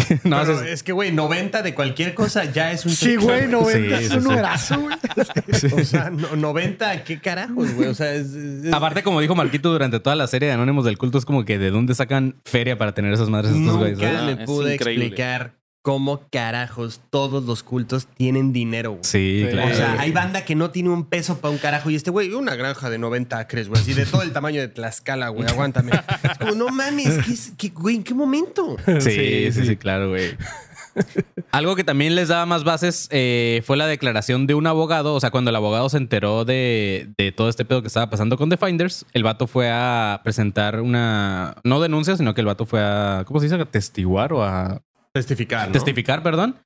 [0.25, 3.47] No, Pero es- es que, güey, 90 de cualquier cosa ya es un Sí, güey,
[3.49, 4.29] 90 Sí, es sí, un sí.
[4.29, 4.97] numerazo, güey.
[5.81, 7.89] O sea, no- 90, ¿qué carajos, güey?
[7.89, 8.33] O sea, es.
[8.35, 11.45] es- Aparte, como dijo Marquito durante toda la serie de Anónimos del Culto, es como
[11.45, 13.99] que de dónde sacan feria para tener esas madres estos güeyes.
[13.99, 19.05] Nunca me es pude explicar cómo carajos todos los cultos tienen dinero, güey.
[19.05, 19.71] Sí, claro.
[19.71, 21.91] O sea, hay banda que no tiene un peso para un carajo.
[21.91, 23.83] Y este güey, una granja de 90 acres, güey.
[23.83, 25.47] Así de todo el tamaño de Tlaxcala, güey.
[25.47, 25.93] Aguántame.
[26.23, 28.77] Es como, no mames, ¿qué, es- qué- güey, ¿en qué momento?
[28.99, 30.35] Sí, sí, sí, claro, güey.
[31.53, 35.13] Algo que también les daba más bases eh, fue la declaración de un abogado.
[35.15, 38.39] O sea, cuando el abogado se enteró de, de todo este pedo que estaba pasando
[38.39, 42.65] con The Finders, el vato fue a presentar una, no denuncia, sino que el vato
[42.65, 43.57] fue a, ¿cómo se dice?
[43.61, 44.81] A testiguar o a
[45.15, 45.73] Testificar, ¿no?
[45.73, 46.57] testificar, perdón,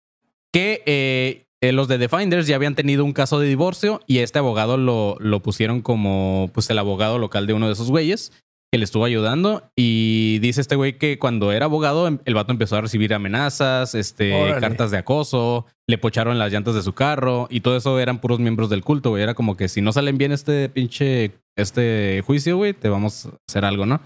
[0.53, 4.19] que eh, eh, los de The Finders ya habían tenido un caso de divorcio y
[4.19, 8.33] este abogado lo, lo pusieron como pues el abogado local de uno de esos güeyes
[8.71, 12.53] que le estuvo ayudando y dice este güey que cuando era abogado em- el vato
[12.53, 14.61] empezó a recibir amenazas, este, Órale.
[14.61, 18.41] cartas de acoso, le pocharon las llantas de su carro y todo eso eran puros
[18.41, 19.23] miembros del culto, güey.
[19.23, 23.31] Era como que si no salen bien este pinche este juicio, güey, te vamos a
[23.49, 24.01] hacer algo, ¿no?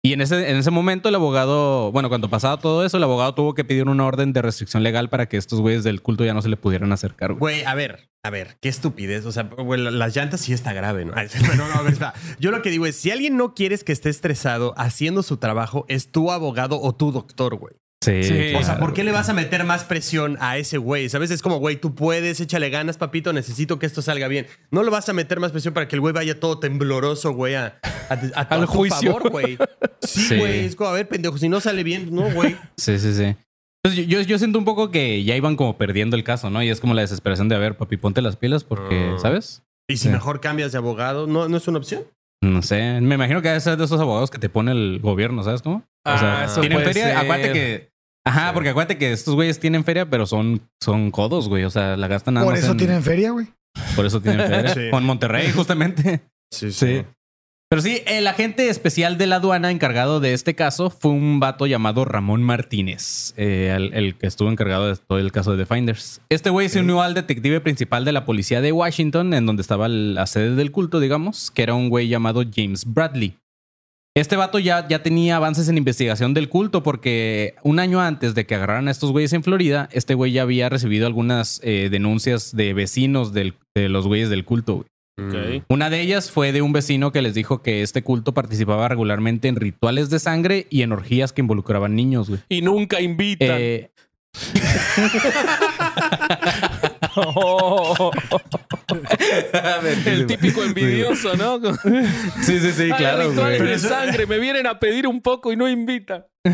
[0.00, 3.34] Y en ese, en ese momento el abogado, bueno, cuando pasaba todo eso, el abogado
[3.34, 6.34] tuvo que pedir una orden de restricción legal para que estos güeyes del culto ya
[6.34, 7.38] no se le pudieran acercar, güey.
[7.58, 9.26] Güey, a ver, a ver, qué estupidez.
[9.26, 11.14] O sea, güey, la- las llantas sí está grave, ¿no?
[11.56, 12.14] No, no, a ver, espera.
[12.38, 15.84] Yo lo que digo es, si alguien no quieres que esté estresado haciendo su trabajo,
[15.88, 17.74] es tu abogado o tu doctor, güey.
[18.02, 18.54] Sí, Sí.
[18.54, 18.78] O sea.
[18.78, 21.08] ¿por qué le vas a meter más presión a ese güey?
[21.08, 21.30] ¿Sabes?
[21.32, 24.46] Es como, güey, tú puedes, échale ganas, papito, necesito que esto salga bien.
[24.70, 27.56] No lo vas a meter más presión para que el güey vaya todo tembloroso, güey,
[27.56, 29.12] a, a, a- a Al tu juicio.
[29.14, 29.58] favor, güey.
[30.00, 30.38] Sí, Sí.
[30.38, 30.60] güey.
[30.66, 32.56] Es como, a ver, pendejo, si no sale bien, no, güey.
[32.76, 33.34] Sí, sí, sí.
[33.84, 36.62] Entonces, yo, yo siento un poco que ya iban como perdiendo el caso, ¿no?
[36.62, 39.18] Y es como la desesperación de, a ver, papi, ponte las pilas porque, Ah.
[39.18, 39.62] ¿sabes?
[39.90, 40.08] Y si Sí.
[40.10, 42.04] mejor cambias de abogado, ¿no, no es una opción?
[42.42, 43.00] No sé.
[43.00, 45.84] Me imagino que debe ser de esos abogados que te pone el gobierno, ¿sabes cómo?
[46.06, 47.08] Ah, eso tienen puede feria.
[47.08, 47.16] ser.
[47.16, 47.87] Acuérdate que.
[48.28, 51.64] Ajá, porque acuérdate que estos güeyes tienen feria, pero son, son codos, güey.
[51.64, 53.46] O sea, la gastan nada Por más eso en- tienen feria, güey.
[53.96, 54.74] Por eso tienen feria.
[54.74, 54.90] Sí.
[54.90, 56.20] Con Monterrey, justamente.
[56.52, 57.04] Sí, Sí.
[57.70, 61.66] Pero sí, el agente especial de la aduana encargado de este caso fue un vato
[61.66, 65.74] llamado Ramón Martínez, eh, el, el que estuvo encargado de todo el caso de The
[65.74, 66.22] Finders.
[66.30, 69.86] Este güey se unió al detective principal de la policía de Washington, en donde estaba
[69.88, 73.36] la sede del culto, digamos, que era un güey llamado James Bradley.
[74.18, 78.46] Este vato ya, ya tenía avances en investigación del culto porque un año antes de
[78.46, 82.54] que agarraran a estos güeyes en Florida, este güey ya había recibido algunas eh, denuncias
[82.56, 84.74] de vecinos del- de los güeyes del culto.
[84.76, 84.86] güey.
[85.58, 85.64] Ok.
[85.68, 89.48] Una de ellas fue de un vecino que les dijo que este culto participaba regularmente
[89.48, 92.40] en rituales de sangre y en orgías que involucraban niños, güey.
[92.48, 93.48] Y nunca invitan.
[93.52, 93.90] Eh,
[97.20, 98.10] Oh.
[100.06, 101.60] El típico envidioso, ¿no?
[102.42, 103.70] Sí, sí, sí, Hay claro, rituales güey.
[103.72, 106.24] de sangre, me vienen a pedir un poco y no invitan.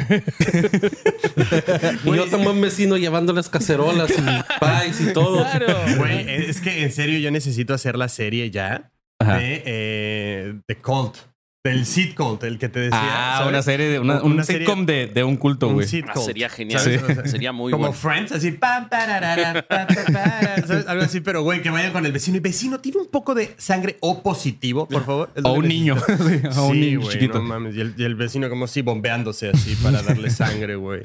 [2.05, 4.23] Y yo tengo un vecino llevándoles cacerolas y
[4.61, 5.39] pies y todo.
[5.43, 5.67] Claro.
[5.99, 9.39] Güey, es que en serio yo necesito hacer la serie ya Ajá.
[9.39, 11.17] de, eh, de Cult.
[11.65, 12.99] Del Cult, el que te decía.
[13.03, 13.49] Ah, ¿sabes?
[13.49, 15.89] una serie, de, una, un serie- sitcom de, de un culto, Un güey.
[15.89, 16.79] Seed Ah, sería genial.
[16.79, 17.03] ¿sabes?
[17.03, 17.95] O sea, Sería muy como bueno.
[17.99, 20.87] Friends, así, pam, pararara, pa, pa, pa, ¿sabes?
[20.87, 22.37] algo así, pero güey, que vayan con el vecino.
[22.37, 25.31] Y vecino, tiene un poco de sangre O positivo, por favor.
[25.43, 25.95] O un niño.
[26.59, 27.39] o un Sí, niño güey, chiquito.
[27.39, 27.75] no mames.
[27.75, 31.01] Y el, y el vecino como así bombeándose así para darle sangre, güey.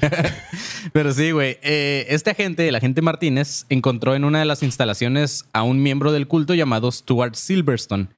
[0.92, 1.56] Pero sí, güey.
[1.62, 6.12] Eh, este agente, el agente Martínez, encontró en una de las instalaciones a un miembro
[6.12, 8.08] del culto llamado Stuart Silverstone.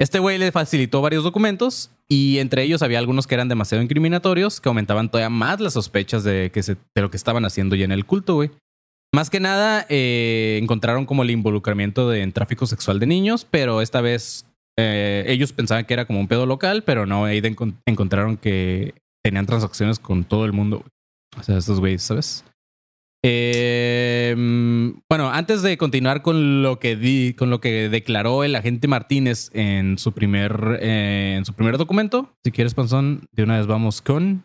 [0.00, 4.60] Este güey le facilitó varios documentos y entre ellos había algunos que eran demasiado incriminatorios
[4.60, 7.84] que aumentaban todavía más las sospechas de, que se- de lo que estaban haciendo ya
[7.84, 8.50] en el culto, güey.
[9.14, 13.80] Más que nada, eh, encontraron como el involucramiento de, en tráfico sexual de niños, pero
[13.82, 14.46] esta vez
[14.78, 17.42] eh, ellos pensaban que era como un pedo local, pero no, ahí
[17.86, 20.84] encontraron que tenían transacciones con todo el mundo.
[21.38, 22.44] O sea, estos güeyes, ¿sabes?
[23.24, 24.34] Eh,
[25.08, 29.50] bueno, antes de continuar con lo que di, con lo que declaró el agente Martínez
[29.52, 34.02] en su primer, eh, en su primer documento, si quieres, Panzón, de una vez vamos
[34.02, 34.44] con.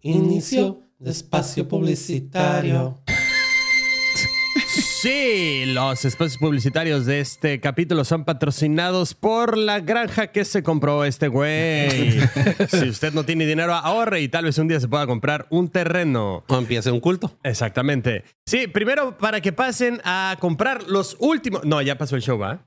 [0.00, 3.02] Inicio de espacio publicitario.
[4.72, 11.04] Sí, los espacios publicitarios de este capítulo son patrocinados por la granja que se compró
[11.04, 12.20] este güey.
[12.68, 15.68] si usted no tiene dinero, ahorre y tal vez un día se pueda comprar un
[15.68, 16.44] terreno.
[16.46, 17.36] O empiece un culto.
[17.42, 18.24] Exactamente.
[18.46, 21.64] Sí, primero para que pasen a comprar los últimos.
[21.64, 22.66] No, ya pasó el show, ¿va?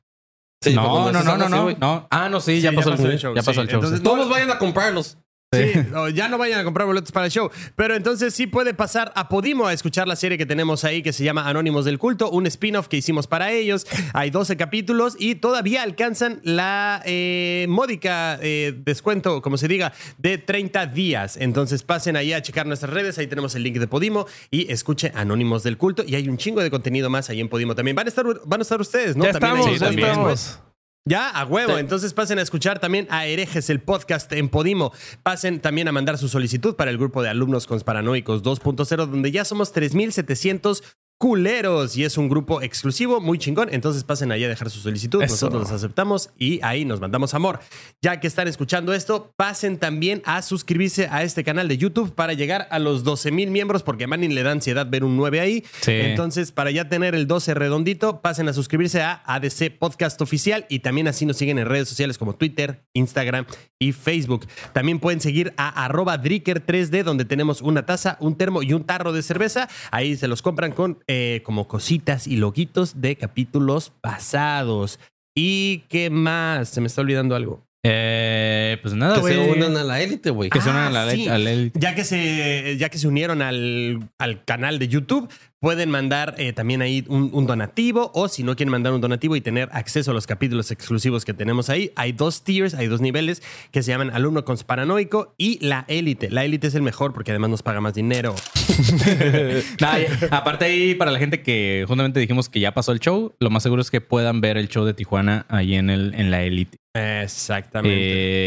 [0.62, 2.08] Sí, no, cuando no, no, no, no.
[2.10, 3.34] Ah, no, sí, Sí, ya, pasó, el show.
[3.34, 3.60] Ya pasó sí.
[3.62, 3.76] el show.
[3.76, 4.04] Entonces, sí.
[4.04, 5.18] Todos vayan a comprarlos.
[5.54, 7.50] Sí, o ya no vayan a comprar boletos para el show.
[7.76, 11.14] Pero entonces sí puede pasar a Podimo a escuchar la serie que tenemos ahí que
[11.14, 13.86] se llama Anónimos del Culto, un spin-off que hicimos para ellos.
[14.14, 20.38] Hay 12 capítulos y todavía alcanzan la eh, módica eh, descuento, como se diga, de
[20.38, 21.38] 30 días.
[21.38, 25.12] Entonces pasen ahí a checar nuestras redes, ahí tenemos el link de Podimo y escuche
[25.16, 26.04] Anónimos del Culto.
[26.06, 27.96] Y hay un chingo de contenido más ahí en Podimo también.
[27.96, 29.26] Van a estar, van a estar ustedes, ¿no?
[29.26, 30.73] ya También estamos, ya estamos.
[31.06, 31.78] Ya, a huevo.
[31.78, 34.94] Entonces pasen a escuchar también a Herejes, el podcast en Podimo.
[35.22, 39.44] Pasen también a mandar su solicitud para el grupo de alumnos consparanoicos 2.0, donde ya
[39.44, 40.82] somos 3.700
[41.24, 43.70] culeros y es un grupo exclusivo, muy chingón.
[43.72, 45.24] Entonces pasen allá a dejar su solicitud.
[45.24, 45.32] Eso.
[45.36, 47.62] Nosotros los aceptamos y ahí nos mandamos amor.
[48.02, 52.34] Ya que están escuchando esto, pasen también a suscribirse a este canal de YouTube para
[52.34, 55.64] llegar a los 12.000 miembros, porque a Manning le da ansiedad ver un 9 ahí.
[55.80, 55.94] Sí.
[55.94, 60.80] Entonces, para ya tener el 12 redondito, pasen a suscribirse a ADC Podcast Oficial y
[60.80, 63.46] también así nos siguen en redes sociales como Twitter, Instagram
[63.80, 64.46] y Facebook.
[64.74, 69.14] También pueden seguir a arroba Dricker3D, donde tenemos una taza, un termo y un tarro
[69.14, 69.70] de cerveza.
[69.90, 75.00] Ahí se los compran con eh, como cositas y loguitos de capítulos pasados.
[75.36, 76.70] ¿Y qué más?
[76.70, 77.62] Se me está olvidando algo.
[77.86, 80.50] Eh, pues nada, Que se unan a la élite, güey.
[80.50, 81.28] Que se unan Ah, a la, sí.
[81.28, 81.80] a la élite.
[81.80, 86.54] Ya que se, ya que se unieron al, al canal de YouTube, pueden mandar eh,
[86.54, 90.12] también ahí un, un donativo o si no quieren mandar un donativo y tener acceso
[90.12, 93.92] a los capítulos exclusivos que tenemos ahí, hay dos tiers, hay dos niveles que se
[93.92, 96.30] llaman alumno consparanoico y la élite.
[96.32, 98.34] La élite es el mejor porque además nos paga más dinero.
[99.80, 99.98] Nah,
[100.32, 103.64] aparte ahí, para la gente que justamente dijimos que ya pasó el show, lo más
[103.64, 106.78] seguro es que puedan ver el show de Tijuana ahí en, el, en la élite.
[106.96, 107.98] Exactamente.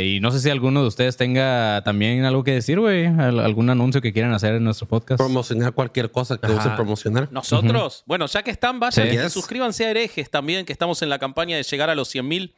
[0.02, 3.06] Eh, y no sé si alguno de ustedes tenga también algo que decir, güey.
[3.06, 5.18] Al- Algún anuncio que quieran hacer en nuestro podcast.
[5.18, 6.56] Promocionar cualquier cosa que Ajá.
[6.56, 7.28] use promocionar.
[7.32, 9.16] Nosotros, bueno, ya que están, vayan Sí.
[9.16, 12.26] y suscríbanse a Herejes también, que estamos en la campaña de llegar a los 100
[12.28, 12.54] mil.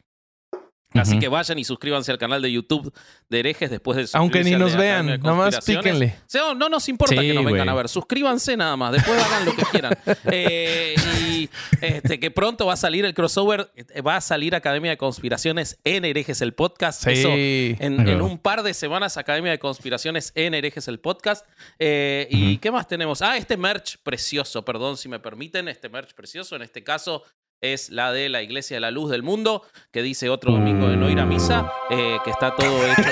[0.93, 2.91] Así que vayan y suscríbanse al canal de YouTube
[3.29, 5.93] de Herejes después de Aunque ni nos vean, Academia de nada más Conspiraciones.
[5.99, 6.15] píquenle.
[6.25, 7.89] Sí, no, no nos importa Sí, que nos vengan a ver.
[7.89, 8.93] Suscríbanse nada más.
[8.93, 9.97] Después hagan lo que quieran.
[10.31, 10.95] Eh,
[11.29, 11.49] y
[11.81, 13.71] este, que pronto va a salir el crossover.
[13.75, 17.03] eh, Va a salir Academia de Conspiraciones en Herejes el podcast.
[17.03, 17.11] Sí.
[17.11, 21.45] Eso, en, un par de semanas, Academia de Conspiraciones en Herejes el podcast.
[21.77, 23.21] Eh, ¿Y qué más tenemos?
[23.21, 25.67] Ah, este merch precioso, perdón si me permiten.
[25.67, 27.23] Este merch precioso, en este caso.
[27.61, 30.95] Es la de la Iglesia de la Luz del Mundo, que dice otro domingo de
[30.95, 33.03] no ir a misa, eh, que está todo hecho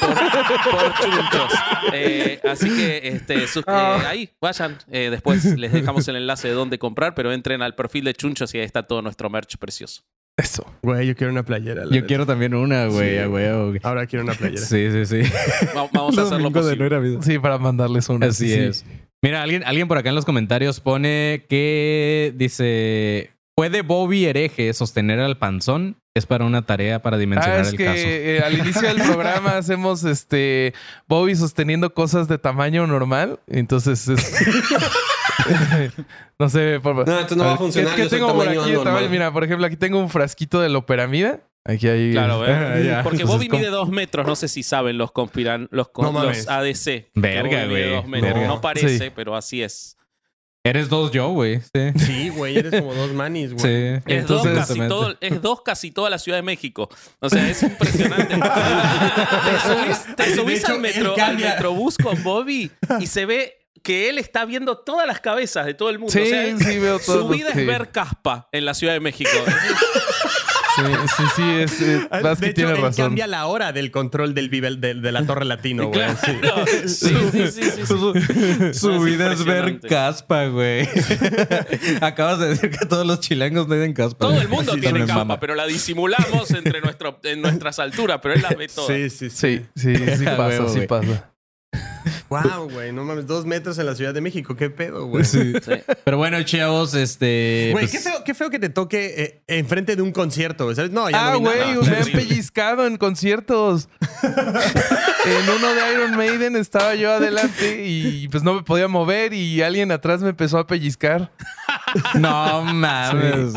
[0.00, 1.52] por, por chunchos.
[1.92, 4.76] Eh, así que este, sus- eh, ahí vayan.
[4.90, 8.52] Eh, después les dejamos el enlace de dónde comprar, pero entren al perfil de chunchos
[8.54, 10.02] y ahí está todo nuestro merch precioso.
[10.36, 10.64] Eso.
[10.82, 11.84] Güey, yo quiero una playera.
[11.84, 12.06] la Yo neta.
[12.06, 13.18] quiero también una, güey.
[13.20, 13.24] Sí.
[13.26, 13.46] güey.
[13.82, 14.62] Ahora quiero una playera.
[14.62, 15.30] Sí, sí, sí.
[15.76, 16.86] Va- Vamos a hacer lo Domingo de no posible.
[16.86, 17.22] ir a misa.
[17.22, 18.26] Sí, para mandarles una.
[18.26, 18.60] Así sí, sí.
[18.60, 18.84] es.
[19.22, 23.30] Mira, alguien, alguien por acá en los comentarios pone que dice.
[23.60, 25.96] ¿Puede Bobby hereje sostener al panzón?
[26.14, 27.98] Es para una tarea para Ah, dimensionar es el que caso.
[27.98, 30.72] eh, al inicio del programa hacemos este
[31.06, 33.38] Bobby sosteniendo cosas de tamaño normal.
[33.46, 34.34] Entonces es.
[36.38, 36.80] no sé.
[36.82, 38.56] Por, No, entonces no va a ver, ¿qué- funcionar, ¿Qué, yo soy tengo por aquí?
[38.82, 39.08] tamaño?
[39.10, 41.40] Mira, por ejemplo, aquí tengo un frasquito de la operamida.
[41.64, 42.12] Aquí hay.
[42.12, 43.00] Claro, ¿eh?
[43.02, 44.26] Porque Bobby ¿cómo- mide dos metros.
[44.26, 47.10] No sé si saben los conspiran, los, con- No los ADC.
[47.14, 48.02] Verga, güey.
[48.20, 48.46] Verga.
[48.46, 49.12] No parece, Sí.
[49.14, 49.98] pero así es.
[50.62, 51.60] Eres dos yo, güey.
[51.60, 51.92] Sí.
[51.96, 53.64] Sí, güey, eres como dos manis, güey.
[53.64, 54.02] Sí.
[54.06, 56.90] Es, Entonces, dos casi todo, es dos casi toda la Ciudad de México.
[57.18, 58.34] O sea, es impresionante.
[58.36, 62.70] te subís, te subís hecho, al, metro, al metrobús con Bobby
[63.00, 66.12] y se ve que él está viendo todas las cabezas de todo el mundo.
[66.12, 67.22] Sí, o sea, sí, veo todo.
[67.22, 67.60] Su vida sí.
[67.60, 69.30] es ver caspa en la Ciudad de México.
[70.76, 70.82] Sí,
[71.16, 73.06] sí, sí, es, eh, Ah, De hecho, tiene él razón.
[73.06, 76.00] cambia la hora del control del Vive de, de la Torre Latino, güey.
[76.40, 76.64] Claro.
[76.86, 77.10] Sí.
[77.10, 78.74] Sí, sí, sí, sí, sí.
[78.74, 80.88] Su Es vida es ver caspa, güey.
[82.00, 84.26] Acabas de decir que todos los chilangos no den caspa.
[84.28, 85.40] Todo el mundo Sí, tiene caspa, mama.
[85.40, 88.88] pero la disimulamos entre nuestro, en nuestras alturas, pero él las ve todas.
[88.94, 89.62] Sí, sí, sí.
[89.74, 91.29] Sí, sí, sí pasa, sí pasa.
[92.30, 95.24] Wow, güey, no mames, dos metros en la Ciudad de México, qué pedo, güey.
[95.24, 95.52] Sí.
[95.60, 95.72] Sí.
[96.04, 97.70] Pero bueno, chavos, este.
[97.72, 100.92] Güey, pues, qué, feo, qué feo que te toque eh, enfrente de un concierto, ¿sabes?
[100.92, 103.88] No, ya Ah, güey, me han pellizcado en conciertos.
[104.22, 109.60] en uno de Iron Maiden estaba yo adelante y pues no me podía mover y
[109.62, 111.32] alguien atrás me empezó a pellizcar.
[112.14, 113.52] No mames.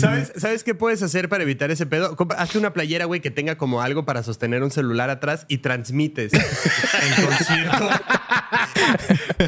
[0.00, 2.16] ¿Sabes, ¿Sabes qué puedes hacer para evitar ese pedo?
[2.36, 6.32] Hazte una playera, güey, que tenga como algo para sostener un celular atrás y transmites
[6.32, 7.90] el concierto.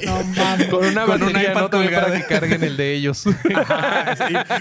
[0.04, 0.68] No mames.
[0.68, 3.24] Con una Con un batería iPad no para que carguen el de ellos.
[3.54, 4.14] Ajá.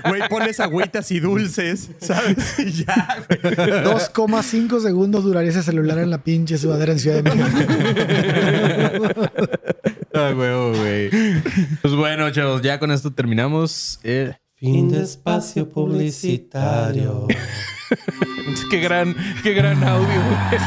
[0.08, 2.60] Güey, pones agüitas y dulces, ¿sabes?
[2.60, 3.56] Y ya, güey.
[3.56, 7.54] 2,5 segundos duraría ese celular en la pinche sudadera en Ciudad de México.
[10.32, 11.10] Ah, huevo, güey.
[11.82, 14.00] Pues bueno, chavos, ya con esto terminamos.
[14.04, 17.28] Eh, Fin de espacio publicitario.
[18.70, 20.08] qué gran, qué gran audio.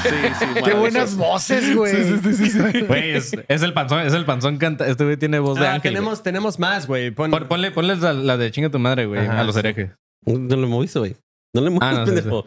[0.02, 1.92] Sí, sí, Qué buenas voces, güey.
[2.86, 4.86] Güey, es, es el panzón, es el panzón canta.
[4.86, 5.92] Este güey tiene voz de Ah, ángel.
[5.92, 7.10] tenemos, tenemos más, güey.
[7.10, 7.40] Pon- güey.
[7.40, 9.60] Pon- ponle, ponle la, la de chinga tu madre, güey, Ajá, a los sí.
[9.60, 9.90] herejes.
[10.26, 11.16] No lo moviste, güey.
[11.54, 12.44] No le mueves, Ah, no, sí, pendejo.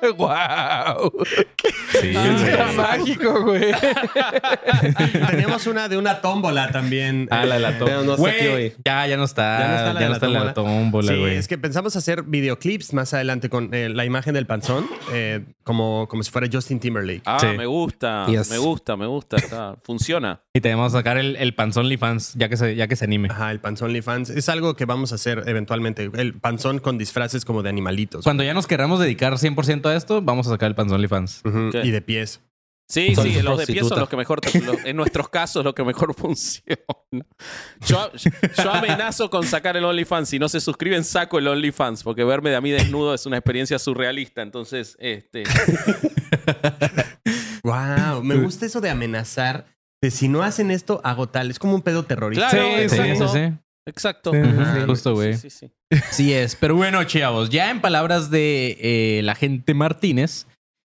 [0.20, 1.24] Ah, wow.
[2.00, 2.76] sí, Era güey.
[2.76, 3.72] mágico, güey.
[5.30, 7.28] tenemos una de una tómbola también.
[7.30, 8.02] Ah, la de la tómbola.
[8.02, 8.72] no está aquí Güey, hoy.
[8.84, 9.58] ya, ya no está.
[9.58, 11.36] Ya no está la de la está la tómbola, Sí, güey.
[11.36, 16.06] es que pensamos hacer videoclips más adelante con eh, la imagen del panzón, eh, como,
[16.08, 17.22] como si fuera Justin Timberlake.
[17.24, 17.46] Ah, Sí.
[17.56, 18.50] me gusta, Yes.
[18.50, 19.36] me gusta, me gusta.
[19.36, 20.40] está- funciona.
[20.54, 23.28] Y tenemos que sacar el, el panzón fans ya que se, ya que se anime.
[23.30, 26.10] Ajá, el panzón fans Es algo que vamos a hacer eventualmente.
[26.14, 28.24] El panzón con disfraces como de animalitos.
[28.24, 31.42] Cuando ya nos querramos dedicar 100% a esto, vamos a sacar el panzón fans.
[31.44, 31.82] Ujú, ¿Qué?
[31.84, 32.40] Y de pies.
[32.88, 34.40] Sí, sí, los de pie son los que mejor,
[34.84, 36.76] en nuestros casos, lo que mejor funciona.
[37.86, 38.10] Yo,
[38.62, 40.28] yo amenazo con sacar el OnlyFans.
[40.28, 43.38] Si no se suscriben, saco el OnlyFans, porque verme de a mí desnudo es una
[43.38, 44.42] experiencia surrealista.
[44.42, 45.44] Entonces, este.
[47.64, 49.66] Wow, me gusta eso de amenazar.
[50.02, 51.50] De si no hacen esto, hago tal.
[51.50, 52.50] Es como un pedo terrorista.
[52.50, 53.28] Claro, Sí, sí, sí, exacto.
[53.28, 53.52] sí.
[53.86, 54.32] Exacto.
[54.32, 54.80] Sí, sí.
[54.86, 55.34] justo, güey.
[55.34, 56.00] Sí, sí, sí.
[56.10, 60.46] Sí es, pero bueno, chavos, ya en palabras de eh, la gente Martínez,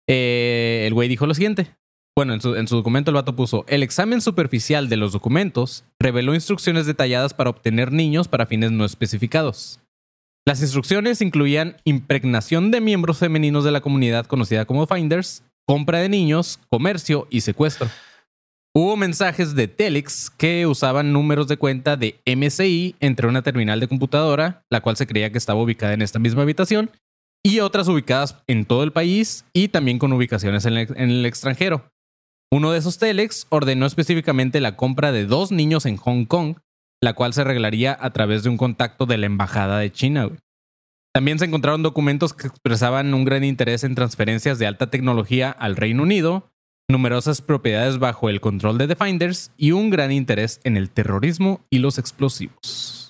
[0.09, 1.75] eh, el güey dijo lo siguiente.
[2.17, 5.85] Bueno, en su, en su documento el vato puso, el examen superficial de los documentos
[6.01, 9.81] reveló instrucciones detalladas para obtener niños para fines no especificados.
[10.47, 16.09] Las instrucciones incluían impregnación de miembros femeninos de la comunidad conocida como Finders, compra de
[16.09, 17.91] niños, comercio y secuestro.
[18.73, 23.89] Hubo mensajes de Telex que usaban números de cuenta de MSI entre una terminal de
[23.89, 26.91] computadora, la cual se creía que estaba ubicada en esta misma habitación,
[27.47, 31.93] y otras ubicadas en todo el país y también con ubicaciones en el, extranjero.
[32.51, 36.57] Uno de esos Telex ordenó específicamente la compra de dos niños en Hong Kong,
[37.01, 40.29] la cual se arreglaría a través de un contacto de la Embajada de China.
[41.15, 45.77] También se encontraron documentos que expresaban un gran interés en transferencias de alta tecnología al
[45.77, 46.51] Reino Unido,
[46.91, 51.79] numerosas propiedades bajo el control de Defenders y un gran interés en el terrorismo y
[51.79, 53.06] los explosivos.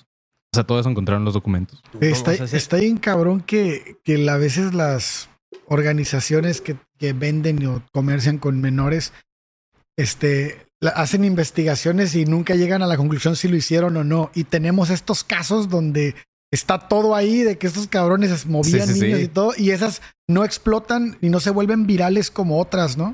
[0.57, 1.81] Sea, todo eso encontraron los documentos.
[2.01, 5.29] Está, está bien cabrón que, que a veces las
[5.67, 9.13] organizaciones que, que venden o comercian con menores
[9.97, 14.31] este, la- hacen investigaciones y nunca llegan a la conclusión si lo hicieron o no.
[14.35, 16.15] Y tenemos estos casos donde
[16.51, 19.25] está todo ahí de que estos cabrones movían Sí, sí, niños sí.
[19.25, 19.53] y todo.
[19.57, 23.11] Y esas no explotan y no se vuelven virales como otras, ¿no?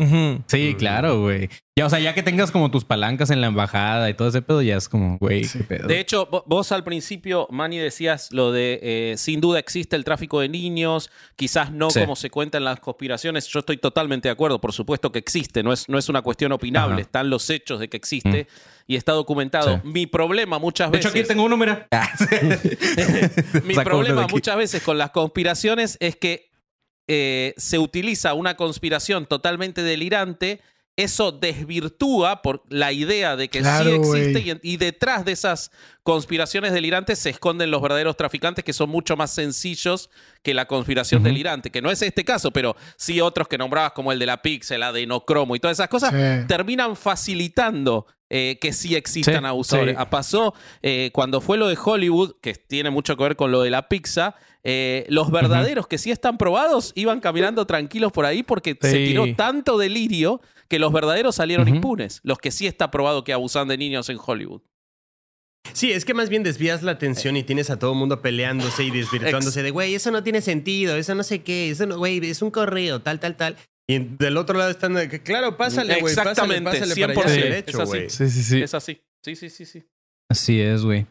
[0.48, 1.48] Sí, claro, güey.
[1.76, 4.42] Ya, o sea, ya que tengas como tus palancas en la embajada y todo ese
[4.42, 5.60] pedo, ya es como, güey, Sí.
[5.60, 5.88] qué pedo.
[5.88, 10.04] De hecho, vo- vos al principio, Manny, decías lo de eh, sin duda existe el
[10.04, 12.00] tráfico de niños, quizás no Sí.
[12.02, 13.48] como se cuenta en las conspiraciones.
[13.48, 16.52] Yo estoy totalmente de acuerdo, por supuesto que existe, no es, no es una cuestión
[16.52, 17.02] opinable, Ajá.
[17.02, 18.48] están los hechos de que existe
[18.88, 19.82] y está documentado.
[19.84, 19.88] Sí.
[19.88, 21.22] Mi problema muchas de hecho, veces.
[21.22, 21.88] aquí tengo uno, mira.
[23.66, 26.53] Mi problema muchas veces con las conspiraciones es que
[27.08, 30.62] eh, se utiliza una conspiración totalmente delirante.
[30.96, 35.72] Eso desvirtúa por la idea de que Claro, sí existe y, y detrás de esas
[36.04, 40.12] conspiraciones delirantes se esconden los verdaderos traficantes que son mucho más sencillos
[40.44, 44.12] que la conspiración delirante, que no es este caso, pero sí otros que nombrabas como
[44.12, 46.48] el de la Pixel, adenocromo y todas esas cosas, Sí.
[46.48, 49.96] terminan facilitando eh, que sí existan Sí, abusadores.
[49.96, 49.98] sí.
[50.00, 53.62] Ah, Pasó eh, cuando fue lo de Hollywood, que tiene mucho que ver con lo
[53.62, 54.36] de la pizza.
[54.66, 59.26] eh, los verdaderos que sí están probados iban caminando tranquilos por ahí porque se tiró
[59.36, 60.40] tanto delirio
[60.74, 62.20] que los verdaderos salieron impunes.
[62.24, 64.64] Los que sí está probado que abusan de niños en Hollywood.
[65.72, 68.84] Sí, es que más bien desvías la atención y tienes a todo el mundo peleándose
[68.84, 72.26] y desvirtuándose de, güey, eso no tiene sentido, eso no sé qué, eso no, güey,
[72.28, 73.56] es un correo, tal, tal, tal.
[73.88, 77.24] Y del otro lado están de que, claro, pásale, güey, pásale, Exactamente, pásale para 100%,
[77.24, 77.90] allá es derecho, así.
[77.92, 78.10] güey.
[78.10, 78.62] Sí, sí, sí.
[78.64, 79.00] Es así.
[79.24, 79.84] Sí, sí, sí, sí.
[80.28, 81.06] Así es, güey.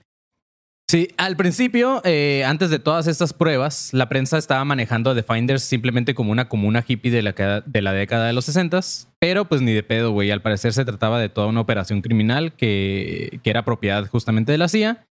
[0.93, 5.22] Sí, al principio, eh, antes de todas estas pruebas, la prensa estaba manejando a The
[5.22, 8.78] Finders simplemente como una comuna hippie de la, de la década de los 60
[9.18, 10.30] pero pues ni de pedo, güey.
[10.30, 14.59] Al parecer se trataba de toda una operación criminal que, que era propiedad justamente de
[14.59, 15.07] la CIA.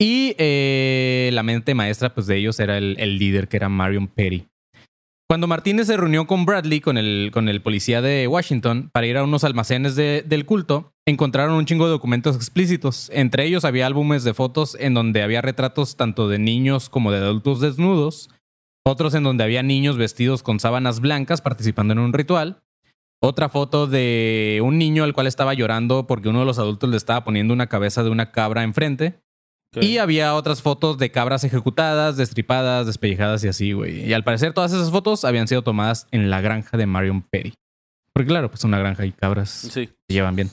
[0.00, 4.08] Y eh, la mente maestra pues, de ellos era el, el líder que era Marion
[4.08, 4.46] Petty.
[5.30, 9.18] Cuando Martínez se reunió con Bradley, con el, con el policía de Washington, para ir
[9.18, 13.10] a unos almacenes de- del culto, encontraron un chingo de documentos explícitos.
[13.12, 17.18] Entre ellos había álbumes de fotos en donde había retratos tanto de niños como de
[17.18, 18.30] adultos desnudos,
[18.86, 22.62] otros en donde había niños vestidos con sábanas blancas participando en un ritual,
[23.22, 26.96] otra foto de un niño al cual estaba llorando porque uno de los adultos le
[26.96, 29.20] estaba poniendo una cabeza de una cabra enfrente.
[29.74, 34.06] Y había otras fotos de cabras ejecutadas, destripadas, despellejadas y así, güey.
[34.06, 37.52] Y al parecer todas esas fotos habían sido tomadas en la granja de Marion Perry.
[38.14, 39.86] Porque claro, pues una granja y cabras Sí.
[39.86, 40.50] se llevan bien.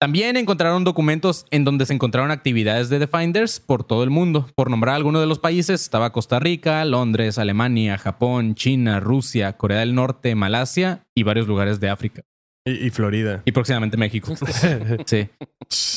[0.00, 4.48] También encontraron documentos en donde se encontraron actividades de The Finders por todo el mundo.
[4.56, 9.80] Por nombrar algunos de los países, estaba Costa Rica, Londres, Alemania, Japón, China, Rusia, Corea
[9.80, 12.22] del Norte, Malasia y varios lugares de África.
[12.66, 13.42] Y, y Florida.
[13.44, 14.34] Y próximamente México.
[15.06, 15.28] sí.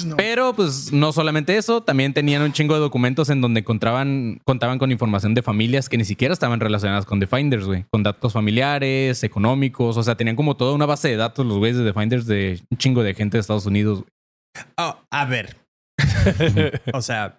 [0.05, 0.15] No.
[0.15, 4.79] Pero pues no solamente eso, también tenían un chingo de documentos en donde encontraban, contaban
[4.79, 7.85] con información de familias que ni siquiera estaban relacionadas con The Finders, güey.
[7.91, 11.77] Con datos familiares, económicos, o sea, tenían como toda una base de datos los güeyes
[11.77, 13.99] de The Finders de un chingo de gente de Estados Unidos.
[13.99, 14.11] güey.
[14.77, 15.57] Oh, a ver.
[16.93, 17.37] o sea,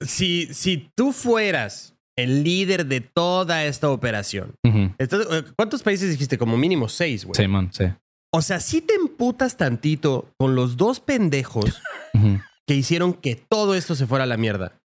[0.00, 6.38] si, si tú fueras el líder de toda esta operación, eh, ¿cuántos países dijiste?
[6.38, 7.34] Como mínimo seis, güey.
[7.34, 7.84] Sí, man, sí.
[8.32, 11.82] O sea, si te emputas tantito con los dos pendejos
[12.66, 14.78] que hicieron que todo esto se fuera a la mierda.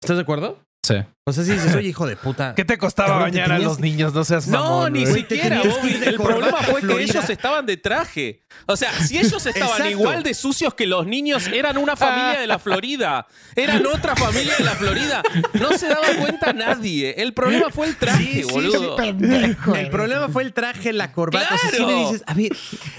[0.00, 0.63] ¿Estás de acuerdo?
[0.84, 0.94] Sí.
[1.26, 2.54] O sea, si dices, oye, hijo de puta.
[2.54, 4.12] ¿Qué te costaba Cabrón, te bañar a los niños?
[4.12, 5.14] No seas No, ni güey.
[5.22, 5.62] siquiera.
[5.62, 8.42] El problema fue que ellos estaban de traje.
[8.66, 9.88] O sea, si ellos estaban Exacto.
[9.90, 13.26] igual de sucios que los niños, eran una familia de la Florida.
[13.56, 15.22] Eran otra familia de la Florida.
[15.54, 17.14] No se daba cuenta nadie.
[17.16, 18.96] El problema fue el traje, Sí, sí, boludo.
[18.96, 19.74] Pendejo.
[19.74, 21.54] El problema fue el traje, la corbata.
[21.54, 21.86] O sea, ¡Claro!
[21.88, 22.50] le dices, a ver,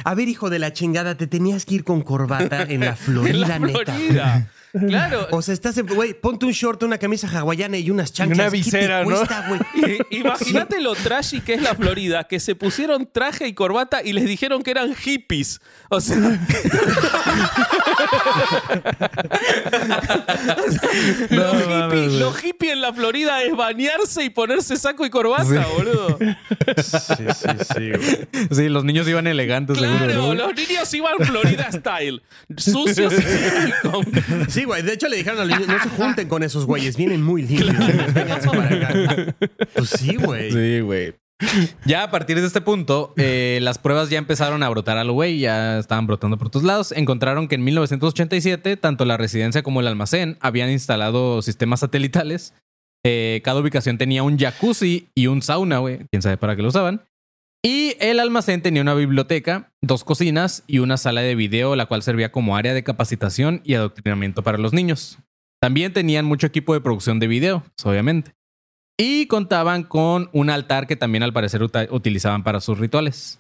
[0.04, 2.98] a ver, hijo de la chingada, te tenías que ir con corbata en la En
[2.98, 4.48] Florida, neta.
[4.88, 5.28] Claro.
[5.32, 8.40] O sea, estás en, güey, ponte un short, una camisa hawaiana y unas chanclas.
[8.40, 9.16] una ¿Qué te visera, ¿no?
[9.16, 9.50] cuesta,
[10.12, 14.26] Imagínate lo trashy que es la Florida, que se pusieron traje y corbata y les
[14.26, 15.62] dijeron que eran hippies.
[15.90, 16.18] O sea,
[21.30, 26.18] lo, hippie, lo hippie en la Florida es bañarse y ponerse saco y corbata, boludo.
[26.78, 28.48] Sí, sí, sí, güey.
[28.52, 29.98] Sí, los niños iban elegantes, seguro.
[30.06, 30.34] Claro, ¿no?
[30.34, 32.22] los niños iban Florida style.
[32.58, 34.06] Sucios y con-
[34.50, 34.82] Sí, güey.
[34.82, 36.98] De hecho, le dijeron a los niños, no se junten con esos güeyes.
[36.98, 37.76] Vienen muy limpios.
[39.74, 40.52] Pues sí, güey.
[40.52, 41.16] Sí, güey.
[41.86, 45.40] Ya a partir de este punto, eh, las pruebas ya empezaron a brotar al güey,
[45.40, 46.92] ya estaban brotando por todos lados.
[46.94, 52.54] Encontraron que en 1987, tanto la residencia como el almacén habían instalado sistemas satelitales.
[53.04, 56.00] Eh, cada ubicación tenía un jacuzzi y un sauna, güey.
[56.10, 57.04] Quién sabe para qué lo usaban.
[57.66, 62.04] Y el almacén tenía una biblioteca, dos cocinas y una sala de video, la cual
[62.04, 65.18] servía como área de capacitación y adoctrinamiento para los niños.
[65.60, 68.36] También tenían mucho equipo de producción de video, obviamente.
[69.00, 73.40] Y contaban con un altar que también al parecer utilizaban para sus rituales.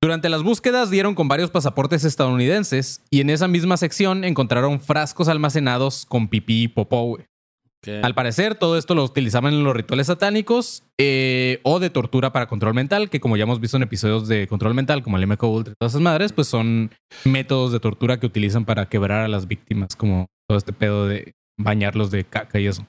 [0.00, 5.26] Durante las búsquedas dieron con varios pasaportes estadounidenses y en esa misma sección encontraron frascos
[5.26, 7.18] almacenados con pipí y popó,
[7.86, 12.48] Al parecer, todo esto lo utilizaban en los rituales satánicos eh, o de tortura para
[12.48, 15.36] control mental, que como ya hemos visto en episodios de control mental, como el M
[15.36, 16.90] Cult y todas esas madres, pues son
[17.24, 21.34] métodos de tortura que utilizan para quebrar a las víctimas, como todo este pedo de
[21.56, 22.86] bañarlos de caca y eso.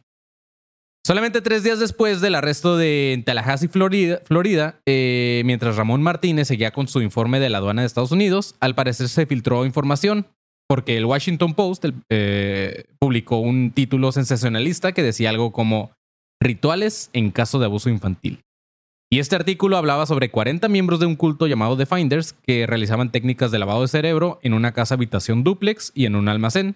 [1.05, 6.71] Solamente tres días después del arresto de Tallahassee, Florida, Florida eh, mientras Ramón Martínez seguía
[6.71, 10.27] con su informe de la aduana de Estados Unidos, al parecer se filtró información
[10.70, 15.91] porque el Washington Post eh, publicó un título sensacionalista que decía algo como
[16.41, 18.41] Rituales en caso de abuso infantil.
[19.11, 23.11] Y este artículo hablaba sobre 40 miembros de un culto llamado The Finders que realizaban
[23.11, 26.76] técnicas de lavado de cerebro en una casa habitación dúplex y en un almacén.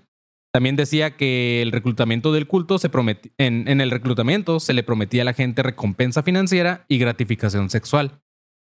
[0.52, 4.82] También decía que el reclutamiento del culto se prometi- en, en el reclutamiento se le
[4.84, 8.20] prometía a la gente recompensa financiera y gratificación sexual,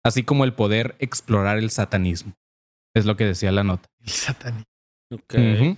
[0.04, 2.34] así como el poder explorar el satanismo.
[2.94, 3.88] Es lo que decía la nota.
[4.02, 4.66] El
[5.10, 5.24] satánico.
[5.24, 5.62] Ok.
[5.62, 5.78] Ujú.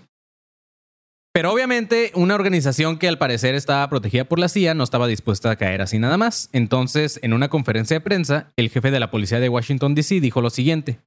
[1.38, 5.52] Pero obviamente una organización que al parecer estaba protegida por la CIA no estaba dispuesta
[5.52, 6.50] a caer así nada más.
[6.52, 10.20] Entonces, en una conferencia de prensa, el jefe de la policía de Washington, D.C.
[10.20, 11.00] dijo lo siguiente.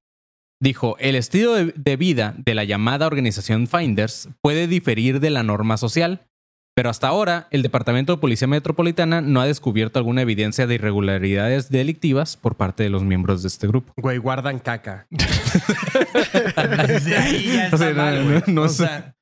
[0.63, 5.43] Dijo, el estilo de, de vida de la llamada organización Finders puede diferir de la
[5.43, 6.29] norma social,
[6.77, 11.71] pero hasta ahora el Departamento de Policía Metropolitana no ha descubierto alguna evidencia de irregularidades
[11.71, 13.93] delictivas por parte de los miembros de este grupo.
[13.97, 15.09] Güey, guardan caca.
[16.87, 18.43] Desde ahí ya está O sea, no, mal, no, güey.
[18.47, 18.87] no o sé.
[18.87, 19.15] sea,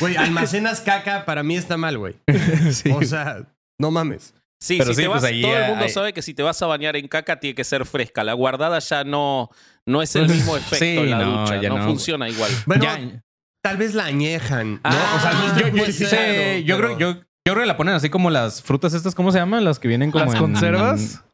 [0.00, 2.16] güey, almacenas caca, para mí está mal, güey.
[2.94, 3.46] O sea,
[3.78, 4.34] no mames.
[4.62, 6.34] Sí, Pero si sí, te pues vas- ahí todo el mundo hay- sabe que si
[6.34, 8.22] te vas a bañar en caca tiene que ser fresca.
[8.24, 9.48] La guardada ya no,
[9.86, 11.60] no es el mismo efecto Sí, en la no, ducha.
[11.62, 11.84] ya No, no.
[11.84, 12.50] funciona igual.
[12.66, 13.22] Bueno, Ya-
[13.64, 14.80] tal vez la añejan, ¿no?
[14.84, 17.14] Ah, o sea, no estoy yo, yo- justificando, sí, yo pero- creo, yo,
[17.46, 19.64] yo creo que la ponen así como las frutas estas, ¿cómo se llaman?
[19.64, 21.24] Las que vienen como ¿Las en- conservas?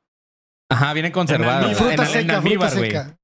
[0.71, 1.65] Ajá, vienen conservadas.
[1.65, 1.77] almíbar.
[1.77, 2.91] Fruta En- en seca, fruta almíbar, güey.
[2.91, 3.17] seca.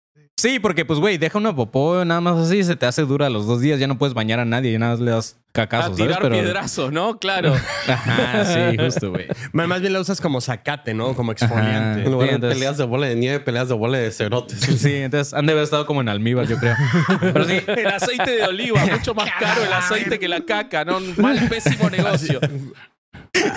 [0.42, 3.30] Sí, porque pues, güey, deja una popó nada más así, se te hace dura a
[3.30, 5.52] los dos días, ya no puedes bañar a nadie, y nada más le das A
[5.52, 6.16] cacazos, ¿sabes?
[6.16, 7.20] tirar piedrazos, ¿no?
[7.20, 7.54] Claro.
[7.88, 9.26] Ajá, sí, justo, güey.
[9.52, 11.14] Más bien la usas como zacate, ¿no?
[11.14, 12.00] Como exfoliante.
[12.00, 12.02] Ajá.
[12.02, 14.58] En lugar de entonces- peleas de bola de nieve, peleas de bola de cerotes.
[14.58, 16.74] Sí, entonces han de haber estado como en almíbar, yo creo.
[17.20, 20.96] Pero sí, El aceite de oliva, mucho más caro el aceite que la caca, ¿no?
[20.96, 22.40] Un mal, pésimo negocio.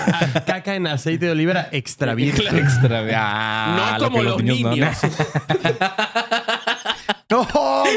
[0.07, 2.57] Ah, caca en aceite de oliva extra virgen.
[2.57, 3.03] extra.
[3.15, 4.77] Ah, no lo como los niños.
[4.77, 4.87] No,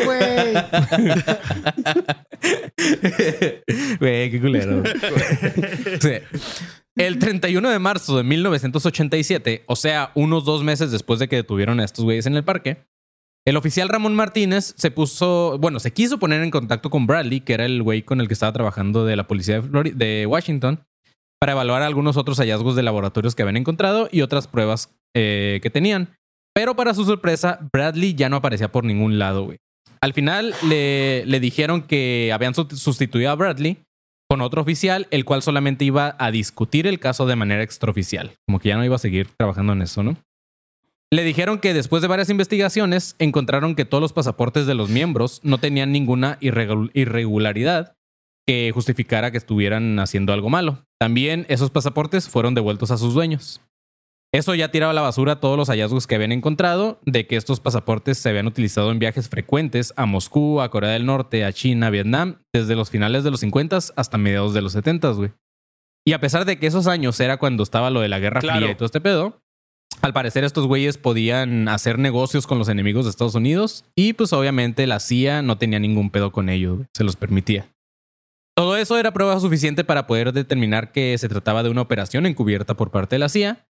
[0.05, 0.55] güey.
[3.99, 4.83] Güey, qué culero.
[6.97, 11.81] El 31 de marzo de 1987, o sea, unos dos meses después de que detuvieron
[11.81, 12.85] a estos güeyes en el parque,
[13.47, 17.55] el oficial Ramón Martínez se puso, bueno, se quiso poner en contacto con Bradley, que
[17.55, 20.85] era el güey con el que estaba trabajando de la policía de Washington,
[21.41, 25.71] para evaluar algunos otros hallazgos de laboratorios que habían encontrado y otras pruebas eh, que
[25.71, 26.17] tenían.
[26.55, 29.59] Pero para su sorpresa, Bradley ya no aparecía por ningún lado, güey.
[30.01, 33.79] Al final le, le dijeron que habían su- sustituido a Bradley
[34.31, 38.33] con otro oficial, el cual solamente iba a discutir el caso de manera extraoficial.
[38.47, 40.17] Como que ya no iba a seguir trabajando en eso, ¿no?
[41.11, 45.41] Le dijeron que después de varias investigaciones encontraron que todos los pasaportes de los miembros
[45.43, 47.95] no tenían ninguna irregu- irregularidad
[48.47, 50.85] que justificara que estuvieran haciendo algo malo.
[51.01, 53.61] También esos pasaportes fueron devueltos a sus dueños.
[54.33, 57.61] Eso ya tiraba a la basura todos los hallazgos que habían encontrado de que estos
[57.61, 61.87] pasaportes se habían utilizado en viajes frecuentes a Moscú, a Corea del Norte, a China,
[61.87, 65.33] a Vietnam, desde los finales de los 50 hasta mediados de los 70, güey.
[66.07, 68.59] Y a pesar de que esos años era cuando estaba lo de la Guerra Claro.
[68.59, 69.41] Fría y todo este pedo,
[70.03, 74.33] al parecer estos güeyes podían hacer negocios con los enemigos de Estados Unidos y pues
[74.35, 76.89] obviamente la CIA no tenía ningún pedo con ellos, güey.
[76.95, 77.71] se los permitía.
[78.55, 82.75] Todo eso era prueba suficiente para poder determinar que se trataba de una operación encubierta
[82.75, 83.68] por parte de la CIA.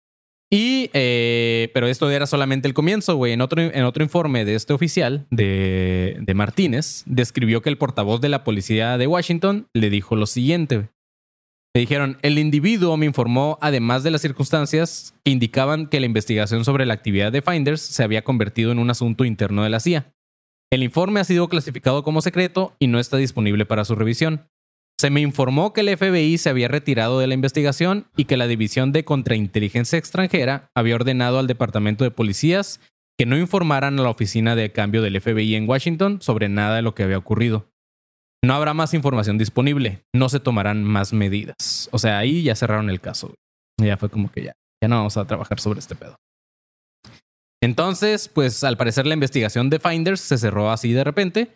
[0.49, 3.33] Y, eh, pero esto era solamente el comienzo, güey.
[3.33, 8.21] En otro, en otro informe de este oficial, de, de Martínez, describió que el portavoz
[8.21, 10.89] de la policía de Washington le dijo lo siguiente.
[11.75, 16.65] Le dijeron, el individuo me informó, además de las circunstancias que indicaban que la investigación
[16.65, 20.11] sobre la actividad de Finders se había convertido en un asunto interno de la CIA.
[20.71, 24.47] El informe ha sido clasificado como secreto y no está disponible para su revisión.
[24.99, 28.47] Se me informó que el FBI se había retirado de la investigación y que la
[28.47, 32.79] División de Contrainteligencia Extranjera había ordenado al Departamento de Policías
[33.15, 36.81] que no informaran a la oficina de cambio del FBI en Washington sobre nada de
[36.81, 37.69] lo que había ocurrido.
[38.43, 41.89] No habrá más información disponible, no se tomarán más medidas.
[41.91, 43.35] O sea, ahí ya cerraron el caso.
[43.79, 46.15] Ya fue como que ya, ya no vamos a trabajar sobre este pedo.
[47.61, 51.55] Entonces, pues al parecer la investigación de Finders se cerró así de repente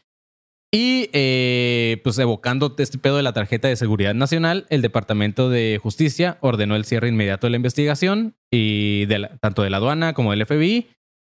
[0.73, 5.79] y eh, pues evocando este pedo de la tarjeta de seguridad nacional, el Departamento de
[5.81, 10.13] Justicia ordenó el cierre inmediato de la investigación y de la- tanto de la aduana
[10.13, 10.87] como del FBI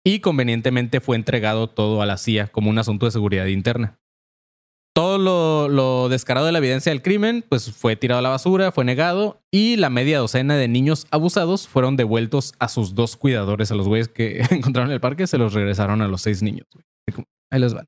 [0.06, 4.00] y convenientemente fue entregado todo a la CIA como un asunto de seguridad interna.
[4.96, 8.72] todo lo, lo descarado de la evidencia del crimen, pues fue tirado a la basura,
[8.72, 13.70] fue negado y la media docena de niños abusados fueron devueltos a sus dos cuidadores,
[13.72, 16.66] a los güeyes que encontraron en el parque, se los regresaron a los seis niños.
[17.52, 17.86] Ahí les van.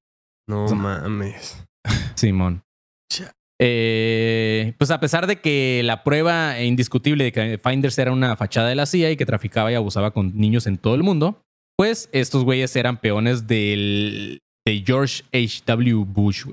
[0.50, 1.64] No mames.
[2.16, 2.64] Simón.
[3.62, 8.70] Eh, pues a pesar de que la prueba indiscutible de que Finders era una fachada
[8.70, 11.42] de la CIA y que traficaba y abusaba con niños en todo el mundo,
[11.78, 16.06] pues estos güeyes eran peones del, de George H.W.
[16.08, 16.46] Bush.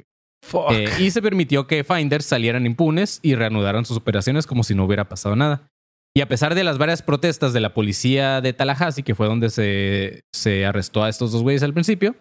[0.45, 0.73] Fuck.
[0.73, 4.85] Eh, y se permitió que Finders salieran impunes y reanudaran sus operaciones como si no
[4.85, 5.69] hubiera pasado nada.
[6.15, 9.49] Y a pesar de las varias protestas de la policía de Tallahassee, que fue donde
[9.49, 12.17] se, se arrestó a estos dos güeyes al principio,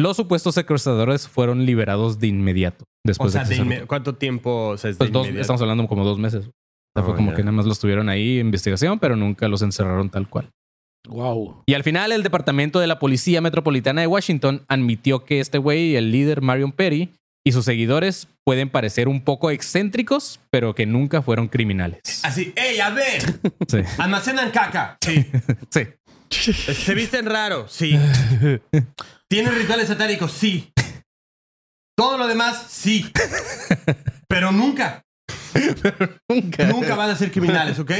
[0.00, 2.84] los supuestos secuestradores fueron liberados de inmediato.
[2.84, 4.68] O Después sea, de de que se- inme- ¿cuánto tiempo?
[4.70, 6.46] O sea, es de pues dos- estamos hablando como dos meses.
[6.46, 6.50] O
[6.94, 9.62] sea, fue Oh, como que nada más los tuvieron ahí en investigación, pero nunca los
[9.62, 10.50] encerraron tal cual.
[11.08, 11.62] Wow.
[11.66, 15.96] Y al final, el Departamento de la Policía Metropolitana de Washington admitió que este güey,
[15.96, 17.10] el líder Marion Perry,
[17.42, 22.00] y sus seguidores pueden parecer un poco excéntricos, pero que nunca fueron criminales.
[22.22, 23.22] Así, ¡ey, a ver!
[23.66, 23.78] Sí.
[23.98, 24.98] ¿Almacenan caca?
[25.02, 25.24] Sí.
[25.70, 25.86] Sí.
[26.74, 27.66] ¿Se visten raro?
[27.68, 27.98] Sí.
[29.30, 30.32] ¿Tienen rituales satánicos?
[30.32, 30.72] Sí.
[31.96, 33.10] Todo lo demás, sí.
[34.28, 35.02] Pero nunca,
[36.28, 36.64] Nunca.
[36.66, 37.90] nunca van a ser criminales, ¿ok?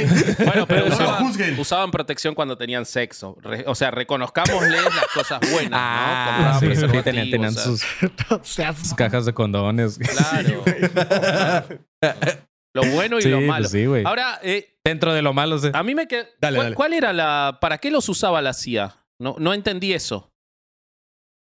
[0.45, 1.59] Bueno, pero No lo usaban, juzguen.
[1.59, 3.37] usaban protección cuando tenían sexo.
[3.41, 6.31] Re- o sea, reconozcámosles las cosas buenas, Ah, ¿no?
[6.31, 7.83] Compraban sí, sí, preservativos, tenían, tenían o sea, sus,
[8.29, 9.99] No seas sus cajas de condones.
[9.99, 10.63] Claro.
[12.73, 13.67] lo bueno y Sí, lo pues malo.
[13.67, 14.03] sí, güey.
[14.05, 15.69] Ahora, eh, Dentro de lo malo, sí.
[15.73, 16.25] a mí me queda.
[16.39, 16.75] Dale, ¿cuál, dale.
[16.75, 17.59] cuál era la.
[17.61, 18.95] ¿Para qué los usaba la CIA?
[19.19, 20.30] No, no entendí eso.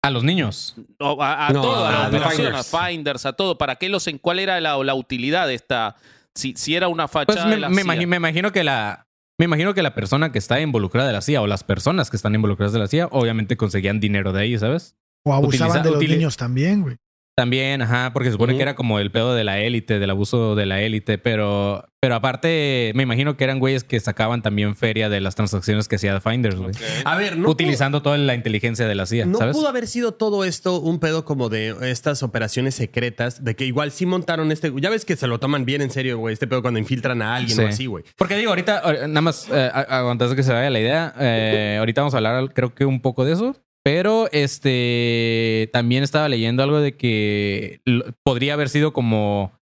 [0.01, 0.75] A los niños.
[0.99, 2.73] O a, a No, todo, a a Finders.
[2.73, 3.57] a Finders, a todo.
[3.57, 5.95] ¿Para qué los en cuál era la, la utilidad de esta?
[6.35, 7.83] Si, si era una Pues fachada me, de la me CIA.
[7.83, 9.07] imagino, me imagino que la.
[9.37, 12.17] Me imagino que la persona que está involucrada de la CIA o las personas que
[12.17, 14.95] están involucradas de la CIA obviamente conseguían dinero de ahí, ¿sabes?
[15.25, 16.97] O abusaban Utiliza- de los niños también, güey.
[17.39, 20.55] También, ajá, porque se supone que era como el pedo de la élite, del abuso
[20.55, 25.07] de la élite, pero, pero aparte me imagino que eran güeyes que sacaban también feria
[25.07, 26.71] de las transacciones que hacía Finders, güey.
[27.05, 29.55] A ver, no Utilizando toda la inteligencia de la CIA, No ¿sabes?
[29.55, 33.91] pudo haber sido todo esto un pedo como de estas operaciones secretas, de que igual
[33.91, 34.73] sí montaron este.
[34.81, 37.35] Ya ves que se lo toman bien en serio, güey, este pedo cuando infiltran a
[37.37, 37.63] alguien Sí.
[37.63, 38.03] o así, güey.
[38.17, 41.13] Porque digo, ahorita, eh, nada más, eh, a- antes de que se vaya la idea,
[41.19, 43.55] eh, ahorita vamos a hablar, creo que un poco de eso.
[43.83, 47.81] Pero este también estaba leyendo algo de que
[48.23, 49.53] podría haber sido como,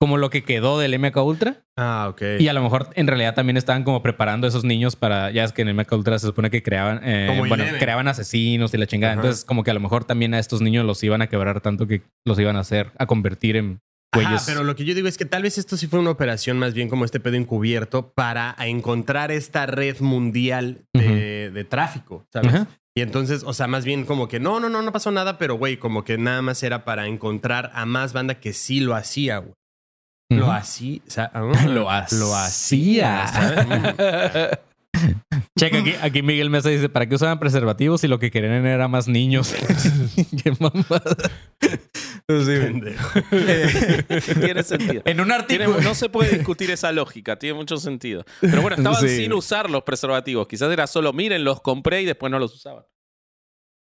[0.00, 1.64] como lo que quedó del MK Ultra.
[1.76, 2.22] Ah, ok.
[2.38, 5.30] Y a lo mejor en realidad también estaban como preparando a esos niños para.
[5.30, 7.00] Ya es que en el MK Ultra se supone que creaban.
[7.04, 7.78] eh, bueno, Eleven.
[7.80, 9.14] creaban asesinos y la chingada.
[9.14, 11.86] Entonces, como que a lo mejor también a estos niños los iban a quebrar tanto
[11.86, 13.80] que los iban a hacer, a convertir en
[14.14, 14.44] güeyes.
[14.46, 16.74] pero lo que yo digo es que tal vez esto sí fue una operación más
[16.74, 22.66] bien como este pedo encubierto para encontrar esta red mundial de, de tráfico, ¿sabes?
[22.94, 25.54] Y entonces, o sea, más bien como que no, no, no, no pasó nada, pero
[25.54, 29.38] güey, como que nada más era para encontrar a más banda que sí lo hacía,
[29.38, 29.54] güey.
[30.30, 31.00] Lo hacía.
[31.06, 33.24] o sea, ah, Lo Lo hacía.
[33.24, 34.60] hacía.
[35.58, 38.88] Checa, aquí, aquí Miguel Mesa dice: ¿Para qué usaban preservativos si lo que querían era
[38.88, 39.54] más niños?
[40.42, 41.02] qué mamada.
[42.26, 42.52] Pues sí.
[42.58, 43.20] Pendejo.
[44.40, 45.02] Tiene sentido.
[45.04, 45.80] en un Tiene- artículo.
[45.82, 48.24] no se puede discutir esa lógica, tiene mucho sentido.
[48.40, 49.08] Pero bueno, estaban Sí.
[49.16, 50.46] sin usar los preservativos.
[50.48, 52.84] Quizás era solo, miren, los compré y después no los usaban.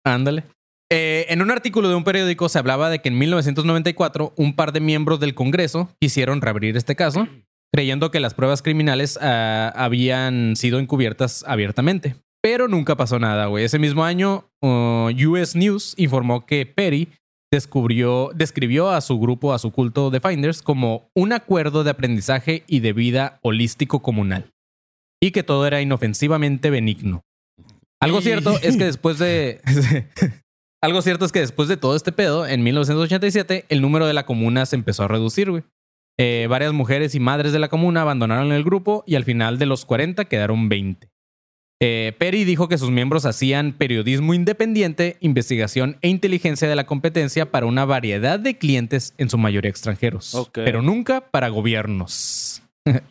[0.06, 0.44] Ándale.
[0.90, 4.72] Eh, en un artículo de un periódico se hablaba de que en 1994 un par
[4.72, 7.28] de miembros del Congreso quisieron reabrir este caso,
[7.74, 12.16] creyendo que las pruebas criminales ah, habían sido encubiertas abiertamente.
[12.42, 13.66] Pero nunca pasó nada, güey.
[13.66, 17.10] Ese mismo año, uh, US News informó que Perry
[17.52, 22.64] descubrió, describió a su grupo, a su culto de Finders, como un acuerdo de aprendizaje
[22.68, 24.52] y de vida holístico comunal.
[25.22, 27.24] Y que todo era inofensivamente benigno.
[28.00, 29.62] Algo cierto es que después de.
[30.84, 34.28] Algo cierto es que después de todo este pedo, en 1987, el número de la
[34.28, 35.64] comuna se empezó a reducir, güey.
[36.20, 39.68] Eh, varias mujeres y madres de la comuna abandonaron el grupo y al final de
[39.68, 41.10] los 40 quedaron 20.
[41.80, 47.52] Eh, Perry dijo que sus miembros hacían periodismo independiente, investigación e inteligencia de la competencia
[47.52, 52.64] para una variedad de clientes, en su mayoría extranjeros, pero nunca para gobiernos.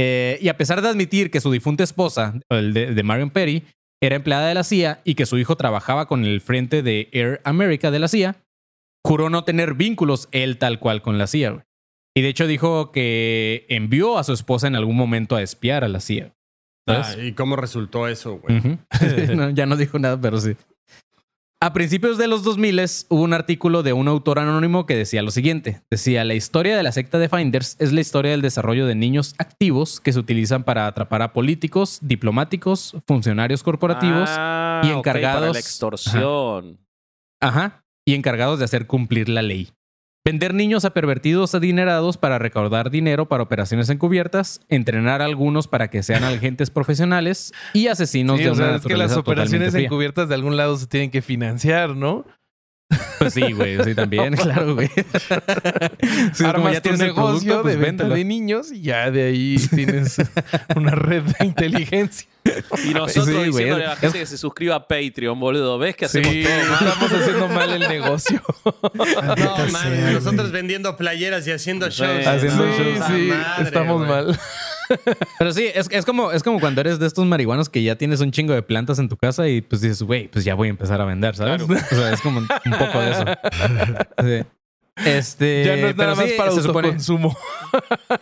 [0.00, 3.64] Eh, y a pesar de admitir que su difunta esposa, el de, de Marion Perry,
[4.00, 7.40] era empleada de la CIA y que su hijo trabajaba con el frente de Air
[7.42, 8.36] America de la CIA,
[9.04, 11.66] juró no tener vínculos él tal cual con la CIA.
[12.18, 15.88] Y de hecho dijo que envió a su esposa en algún momento a espiar a
[15.88, 16.34] la CIA.
[16.88, 18.60] Ah, ¿Y cómo resultó eso, güey?
[19.36, 20.56] No, ya no dijo nada, pero sí.
[21.60, 25.30] A principios de los 2000 hubo un artículo de un autor anónimo que decía lo
[25.30, 25.82] siguiente.
[25.90, 29.34] Decía, la historia de la secta de Finders es la historia del desarrollo de niños
[29.38, 35.18] activos que se utilizan para atrapar a políticos, diplomáticos, funcionarios corporativos Ah, y ok, para
[35.20, 36.78] encargados- la extorsión.
[37.40, 37.84] Ajá.
[38.06, 39.68] Y encargados de hacer cumplir la ley.
[40.28, 45.88] Vender niños a pervertidos adinerados para recaudar dinero para operaciones encubiertas, entrenar a algunos para
[45.88, 49.74] que sean agentes profesionales y asesinos Sí, de o una sea, es que las operaciones
[49.74, 52.26] encubiertas de algún lado se tienen que financiar, ¿no?
[53.18, 54.88] Pues sí, güey, sí, también, claro, güey.
[54.88, 58.80] Sí, como Armas ya tu tienes el negocio producto, pues de venta de niños y
[58.80, 60.16] ya de ahí tienes
[60.76, 62.28] una red de inteligencia.
[62.84, 63.46] Y nosotros Sí, güey.
[63.50, 65.78] diciéndole a la gente que se suscriba a Patreon, boludo.
[65.78, 66.88] ¿Ves que Sí, hacemos todo mal?
[66.88, 68.42] estamos haciendo mal el negocio.
[68.94, 72.26] No, nosotros vendiendo playeras y haciendo shows.
[72.26, 73.06] Haciendo No, sí, shows.
[73.06, 74.08] sí, madre, estamos güey.
[74.08, 74.40] mal.
[75.38, 78.20] Pero sí, es, es como, es como cuando eres de estos marihuanos que ya tienes
[78.20, 80.70] un chingo de plantas en tu casa y pues dices, güey, pues ya voy a
[80.70, 81.62] empezar a vender, ¿sabes?
[81.92, 83.24] O sea, es como un, un poco de eso.
[84.24, 84.42] Sí.
[85.04, 87.36] Este, Ya no es nada más sí, para se supone- autoconsumo.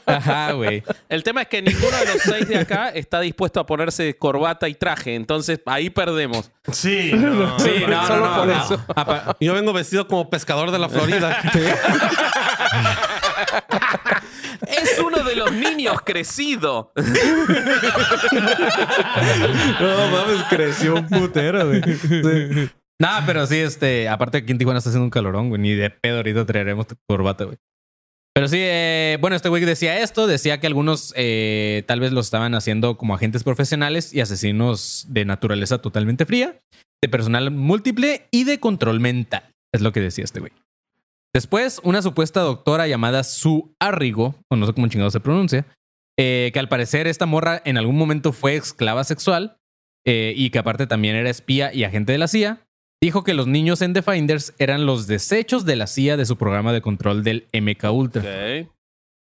[0.05, 0.83] Ajá, güey.
[1.09, 4.69] El tema es que ninguno de los seis de acá está dispuesto a ponerse corbata
[4.69, 5.15] y traje.
[5.15, 6.51] Entonces ahí perdemos.
[6.71, 7.59] Sí, no.
[7.59, 8.63] Sí, no, Solo no, no, por no.
[8.65, 8.85] eso.
[8.95, 11.41] Apa- Yo vengo vestido como pescador de la Florida.
[14.97, 16.93] Es uno de los niños crecido.
[19.81, 21.83] No mames, creció un putero, güey.
[21.83, 22.71] Sí.
[22.99, 25.61] Nah, pero sí, este, aparte aquí en Tijuana está haciendo un calorón, güey.
[25.61, 27.59] Ni de pedo ahorita traeremos tu corbata, güey.
[28.35, 32.27] Pero sí, eh, bueno, este güey decía esto, decía que algunos eh, tal vez los
[32.27, 36.61] estaban haciendo como agentes profesionales y asesinos de naturaleza totalmente fría,
[37.03, 39.43] de personal múltiple y de control mental.
[39.73, 40.53] Es lo que decía este güey.
[41.37, 45.67] Después, una supuesta doctora llamada Sue Arrigo, o no sé cómo chingado se pronuncia,
[46.19, 49.59] eh, que al parecer esta morra en algún momento fue esclava sexual
[50.07, 52.67] eh, y que aparte también era espía y agente de la CIA,
[53.03, 56.39] dijo que los niños en The Finders eran los desechos de la CIA de su
[56.39, 58.23] programa de control del MK Ultra.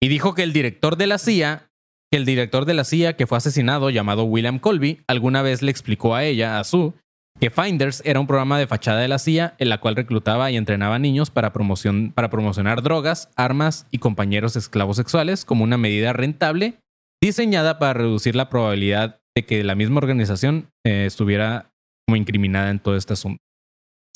[0.01, 1.67] Y dijo que el director de la CIA,
[2.09, 5.71] que el director de la CIA que fue asesinado, llamado William Colby, alguna vez le
[5.71, 6.93] explicó a ella, a Sue,
[7.39, 10.57] que Finders era un programa de fachada de la CIA en la cual reclutaba y
[10.57, 16.13] entrenaba niños para, promoción, para promocionar drogas, armas y compañeros esclavos sexuales como una medida
[16.13, 16.79] rentable
[17.21, 21.71] diseñada para reducir la probabilidad de que la misma organización eh, estuviera
[22.07, 23.41] como incriminada en todo este asunto.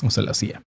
[0.04, 0.62] O sea, la CIA.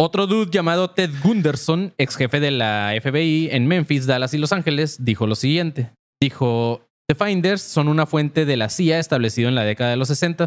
[0.00, 4.52] Otro dude llamado Ted Gunderson, ex jefe de la FBI en Memphis, Dallas y Los
[4.52, 5.90] Ángeles, dijo lo siguiente.
[6.22, 10.08] Dijo, The Finders son una fuente de la CIA establecido en la década de los
[10.08, 10.44] 60.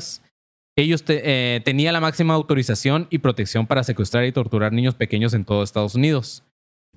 [0.76, 5.44] Ellos eh, tenía la máxima autorización y protección para secuestrar y torturar niños pequeños en
[5.44, 6.44] todo Estados Unidos.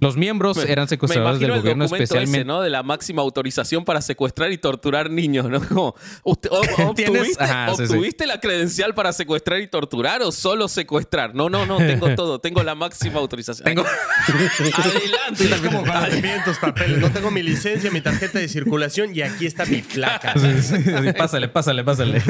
[0.01, 2.39] Los miembros Me- eran Me secuestradores imagino del el gobierno documento especialmente.
[2.41, 2.61] ese, ¿no?
[2.63, 5.61] De la máxima autorización para secuestrar y torturar niños, ¿no?
[5.67, 6.61] Como, usted- o-.
[6.91, 7.93] ¿Obtuviste, Ajá, sí, sí.
[7.93, 11.35] obtuviste la credencial para secuestrar y torturar o solo secuestrar?
[11.35, 12.41] No, no, no, tengo todo.
[12.41, 13.65] Tengo la máxima autorización.
[13.65, 13.85] Tengo-
[14.85, 15.45] Adelante.
[15.45, 15.85] Es como
[16.45, 16.99] tus papeles.
[16.99, 20.35] No tengo mi licencia, mi tarjeta de circulación y aquí está mi placa.
[20.37, 22.21] Sí, sí, sí, pásale, pásale, pásale.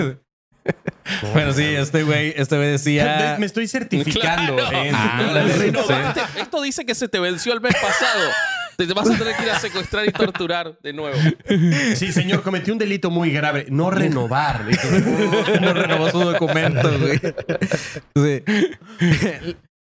[1.33, 3.37] Bueno, sí, este güey, este güey decía.
[3.41, 4.57] Me estoy certificando.
[4.57, 4.77] Claro.
[4.85, 4.91] ¿eh?
[4.95, 8.31] Ah, Esto dice que se te venció el mes pasado.
[8.77, 11.17] Te vas a tener que ir a secuestrar y torturar de nuevo.
[11.95, 13.67] Sí, señor, cometí un delito muy grave.
[13.71, 14.63] No renovar.
[15.61, 17.21] no renovó su documento, güey.
[18.17, 18.43] Sí.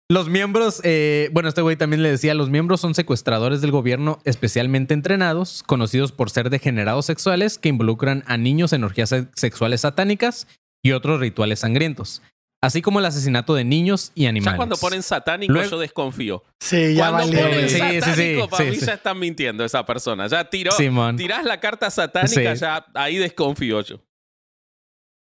[0.09, 4.19] Los miembros, eh, bueno, este güey también le decía, los miembros son secuestradores del gobierno
[4.25, 9.83] especialmente entrenados, conocidos por ser degenerados sexuales que involucran a niños en orgías se- sexuales
[9.83, 10.49] satánicas
[10.85, 12.23] y otros rituales sangrientos,
[12.63, 14.55] así como el asesinato de niños y animales.
[14.55, 16.43] Ya cuando ponen satánico, Luego- yo desconfío.
[16.61, 17.49] Sí, ya Cuando valió.
[17.49, 18.87] ponen Sí, sí, satánico, sí, para sí, mí sí.
[18.87, 20.27] ya están mintiendo esa persona.
[20.27, 21.17] Ya tiró, Simón.
[21.17, 22.61] tirás la carta satánica, Sí.
[22.61, 24.01] ya ahí desconfío yo.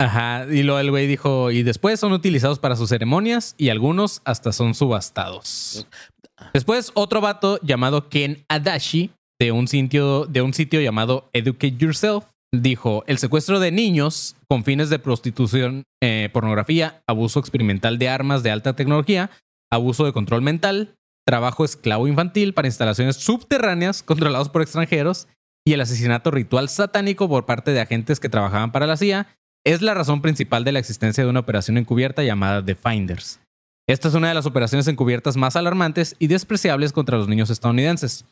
[0.00, 4.22] Ajá, y luego el güey dijo, y después son utilizados para sus ceremonias y algunos
[4.24, 5.88] hasta son subastados.
[6.54, 12.24] Después otro vato llamado Ken Adachi de un sitio, de un sitio llamado Educate Yourself
[12.52, 18.42] dijo, el secuestro de niños con fines de prostitución, eh, pornografía, abuso experimental de armas
[18.42, 19.30] de alta tecnología,
[19.70, 20.94] abuso de control mental,
[21.26, 25.28] trabajo esclavo infantil para instalaciones subterráneas controlados por extranjeros
[25.66, 29.26] y el asesinato ritual satánico por parte de agentes que trabajaban para la CIA
[29.66, 33.40] es la razón principal de la existencia de una operación encubierta llamada The Finders.
[33.86, 38.24] Esta es una de las operaciones encubiertas más alarmantes y despreciables contra los niños estadounidenses.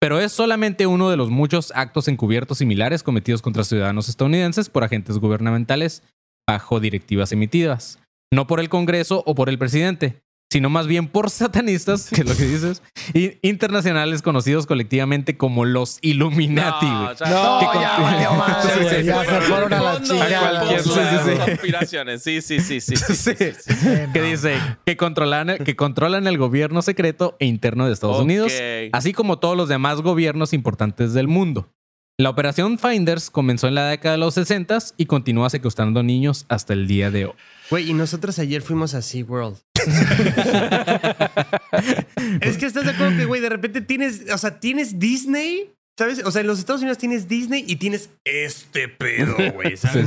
[0.00, 4.84] Pero es solamente uno de los muchos actos encubiertos similares cometidos contra ciudadanos estadounidenses por
[4.84, 6.02] agentes gubernamentales
[6.46, 7.98] bajo directivas emitidas,
[8.32, 12.28] no por el Congreso o por el presidente, sino más bien por satanistas, que es
[12.28, 12.82] lo que dices,
[13.14, 16.86] y internacionales conocidos colectivamente como los Illuminati.
[16.86, 19.04] No, Que ya valió madre, Sí, sí, sí.
[19.04, 21.38] ya se Fueron a la Sí, sí, sí.
[21.44, 22.96] Conspiraciones, sí, sí, sí, sí.
[22.96, 23.34] sí, Sí.
[23.34, 23.88] sí, sí.
[24.12, 28.20] que dice que controlan, que controlan el gobierno secreto e interno de Estados.
[28.20, 28.52] Unidos,
[28.92, 31.72] así como todos los demás gobiernos importantes del mundo.
[32.18, 36.72] La operación Finders comenzó en la década de los 60 y continúa secuestrando niños hasta
[36.72, 37.32] el día de hoy.
[37.68, 39.58] Güey, y nosotros ayer fuimos a SeaWorld.
[42.40, 46.22] es que estás de acuerdo que, güey, de repente tienes, o sea, tienes Disney, ¿sabes?
[46.24, 50.06] O sea, en los Estados Unidos tienes Disney y tienes este pedo, güey, ¿sabes?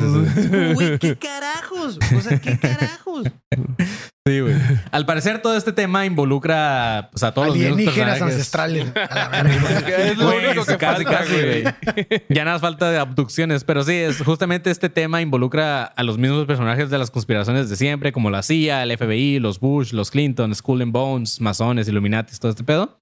[0.74, 2.00] Güey, ¿qué carajos?
[2.16, 3.28] O sea, ¿qué carajos?
[4.28, 4.54] Sí, güey.
[4.92, 8.22] Al parecer, todo este tema involucra pues, a todos los Alienígenas personajes.
[8.22, 8.88] ancestrales.
[9.10, 9.98] A la verga.
[9.98, 11.64] Es lo Güey, único que casi, falta, casi, güey.
[11.64, 11.74] güey.
[12.30, 16.18] Ya nada más falta de abducciones, pero sí, es justamente este tema involucra a los
[16.20, 20.12] mismos personajes de las conspiraciones de siempre, como la CIA, el FBI, los Bush, los
[20.12, 23.02] Clinton, Skull and Bones, masones, Illuminati, todo este pedo.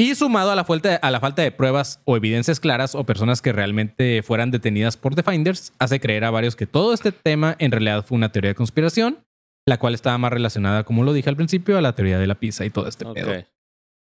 [0.00, 3.42] Y sumado a la, falta, a la falta de pruebas o evidencias claras o personas
[3.42, 7.56] que realmente fueran detenidas por The Finders, hace creer a varios que todo este tema
[7.58, 9.18] en realidad fue una teoría de conspiración,
[9.66, 12.36] la cual estaba más relacionada, como lo dije al principio, a la teoría de la
[12.36, 13.44] pizza y todo este pedo.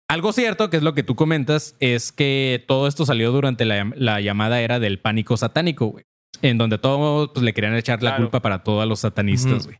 [0.10, 3.92] Algo cierto, que es lo que tú comentas, es que todo esto salió durante la,
[3.96, 6.06] la llamada era del pánico satánico, güey.
[6.42, 8.24] En donde todos pues, le querían echar la Claro.
[8.24, 9.78] culpa para todos los satanistas, güey.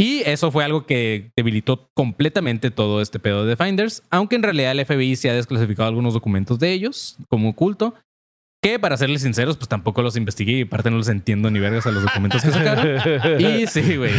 [0.00, 4.42] Y eso fue algo que debilitó completamente todo este pedo de The Finders, aunque en
[4.42, 7.94] realidad el FBI se ha desclasificado algunos documentos de ellos como oculto,
[8.62, 11.86] que para serles sinceros, pues tampoco los investigué y aparte no los entiendo ni vergas
[11.86, 13.40] a los documentos que sacaron.
[13.40, 14.12] y sí, güey.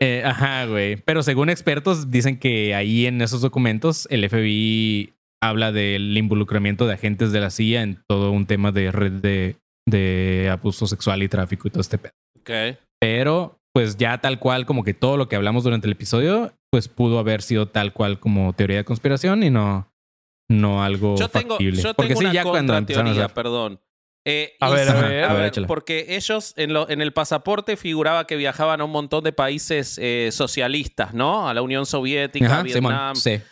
[0.00, 0.96] Eh, ajá, güey.
[0.96, 5.12] Pero según expertos, dicen que ahí en esos documentos el FBI
[5.42, 9.56] habla del involucramiento de agentes de la CIA en todo un tema de red de,
[9.86, 12.12] de abuso sexual y tráfico y todo este pedo.
[12.40, 12.78] Ok.
[12.98, 16.88] Pero, pues ya tal cual, como que todo lo que hablamos durante el episodio, pues
[16.88, 19.92] pudo haber sido tal cual como teoría de conspiración y no,
[20.48, 21.82] no algo Yo tengo, factible.
[21.82, 23.80] yo Porque tengo sí, una ya cuando empezaron a contrateoría, hacer- perdón.
[24.26, 25.66] Eh, A ver, sí, a ver, a ver, échala.
[25.66, 29.98] porque ellos en, lo- en el pasaporte figuraba que viajaban a un montón de países
[30.02, 31.48] eh, socialistas, ¿no?
[31.48, 33.14] A la Unión Soviética, Ajá, a Vietnam.
[33.14, 33.42] Simón, sí.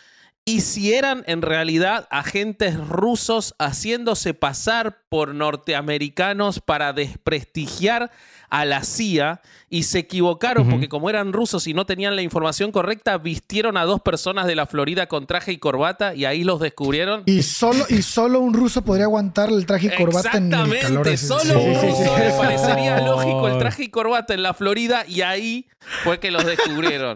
[0.48, 8.10] Y si eran en realidad agentes rusos haciéndose pasar por norteamericanos para desprestigiar
[8.50, 12.72] a la CIA y se equivocaron porque como eran rusos y no tenían la información
[12.72, 16.58] correcta, vistieron a dos personas de la Florida con traje y corbata y ahí los
[16.58, 17.24] descubrieron.
[17.26, 21.18] Y solo, y solo un ruso podría aguantar el traje y corbata en el calor.
[21.18, 22.20] Solo Sí, un sí, sí, ruso sí.
[22.22, 25.66] le parecería lógico el traje y corbata en la Florida y ahí
[26.02, 27.14] fue que los descubrieron.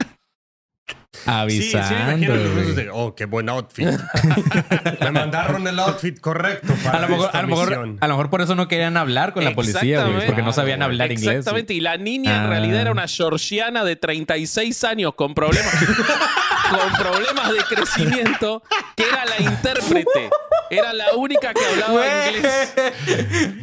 [0.87, 1.95] Sí, sí, Avisando.
[1.95, 2.61] imagino los güey.
[2.63, 3.87] rusos de, oh, qué buen outfit.
[5.01, 7.99] me mandaron el outfit correcto para a lo, mejor, esta a, lo mejor, misión.
[8.01, 10.83] a lo mejor por eso no querían hablar con la policía, güey, porque no sabían
[10.83, 11.29] hablar inglés.
[11.39, 12.49] Exactamente, y la niña en Ah.
[12.49, 15.73] realidad era una georgiana de 36 años con problemas
[16.71, 18.63] con problemas de crecimiento,
[19.05, 20.31] que era la intérprete.
[20.71, 22.73] Era la única que hablaba inglés.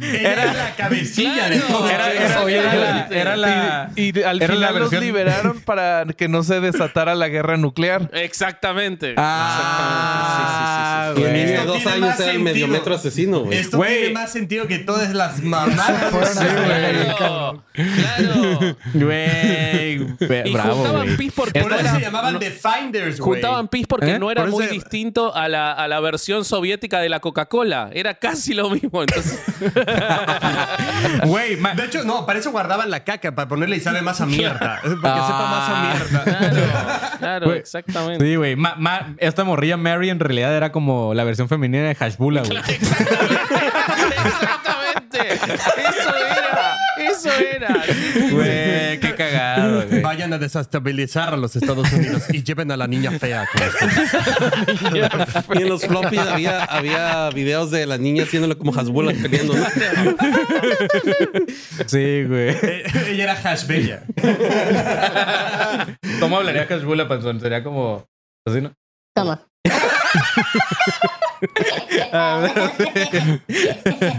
[0.00, 1.88] Ella era la cabecilla de todo.
[1.90, 3.18] Era, era, Oye, era la, obviamente.
[3.18, 6.60] era la- Y, y al era la final los versión- liberaron para que no se
[6.60, 8.08] desatara la guerra nuclear.
[8.12, 9.14] Exactamente.
[9.16, 11.16] Ah, Exactamente.
[11.16, 11.20] Sí, sí, sí, sí, sí.
[11.20, 12.44] Y en Esto dos tiene años más era el sentido.
[12.54, 13.58] medio metro asesino, güey.
[13.58, 13.98] Esto Güey.
[13.98, 15.90] tiene más sentido que todas las mamadas.
[17.16, 18.76] Claro, claro.
[18.94, 19.94] Güey,
[20.46, 23.40] Y bravo, juntaban pis porque Por no eso era- se llamaban no- The Finders, güey.
[23.40, 24.18] Juntaban pis porque ¿Eh?
[24.18, 27.90] no era Por muy eso- distinto a la, a la versión soviética de la Coca-Cola.
[27.92, 29.02] Era casi lo mismo.
[29.02, 29.40] Entonces,
[31.24, 34.26] Güey, De hecho, no, para eso guardaban la caca, para ponerle y sabe más a
[34.26, 34.80] mierda.
[35.02, 36.24] Para que sepa más a mierda.
[36.24, 36.56] claro,
[37.18, 38.24] claro, exactamente.
[38.24, 38.56] Sí, güey.
[39.18, 42.58] Esta morrilla Mary en realidad era como la versión femenina de Hashbula, güey.
[44.20, 45.34] Exactamente.
[45.34, 46.39] Eso era.
[47.00, 47.82] Eso era.
[48.30, 50.02] Güey, qué cagado, güey.
[50.02, 53.46] Vayan a desestabilizar a los Estados Unidos y lleven a la niña fea.
[53.52, 54.10] con ustedes.
[55.54, 59.54] Y en los floppy había, había videos de la niña haciéndolo como Hasbulla peleando.
[59.54, 59.66] ¿no?
[61.86, 62.50] Sí, güey.
[62.62, 64.02] Eh, Ella era Hash Bella.
[66.20, 67.40] ¿Cómo hablaría Hashbula, Panzón?
[67.40, 68.06] Sería como...
[68.46, 68.72] Así, ¿no?
[69.14, 69.46] Toma.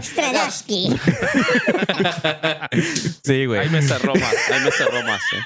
[0.01, 0.89] Stradaski.
[3.23, 3.59] Sí, güey.
[3.61, 4.35] Ahí me cerró más.
[4.51, 5.21] Ahí me cerró más.
[5.33, 5.45] eh.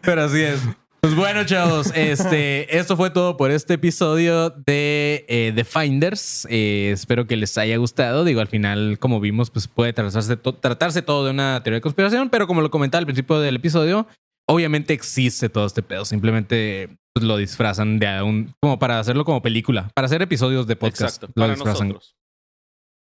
[0.00, 0.60] Pero así es.
[1.00, 6.46] Pues bueno, chavos, este, esto fue todo por este episodio de eh, The Finders.
[6.48, 8.24] Eh, espero que les haya gustado.
[8.24, 11.82] Digo, al final, como vimos, pues puede tratarse, to- tratarse todo de una teoría de
[11.82, 14.06] conspiración, pero como lo comentaba al principio del episodio,
[14.46, 16.04] obviamente existe todo este pedo.
[16.04, 20.76] Simplemente pues, lo disfrazan de un, como para hacerlo como película, para hacer episodios de
[20.76, 21.16] podcast.
[21.16, 21.26] Exacto.
[21.34, 22.16] Lo Para disfrazan nosotros.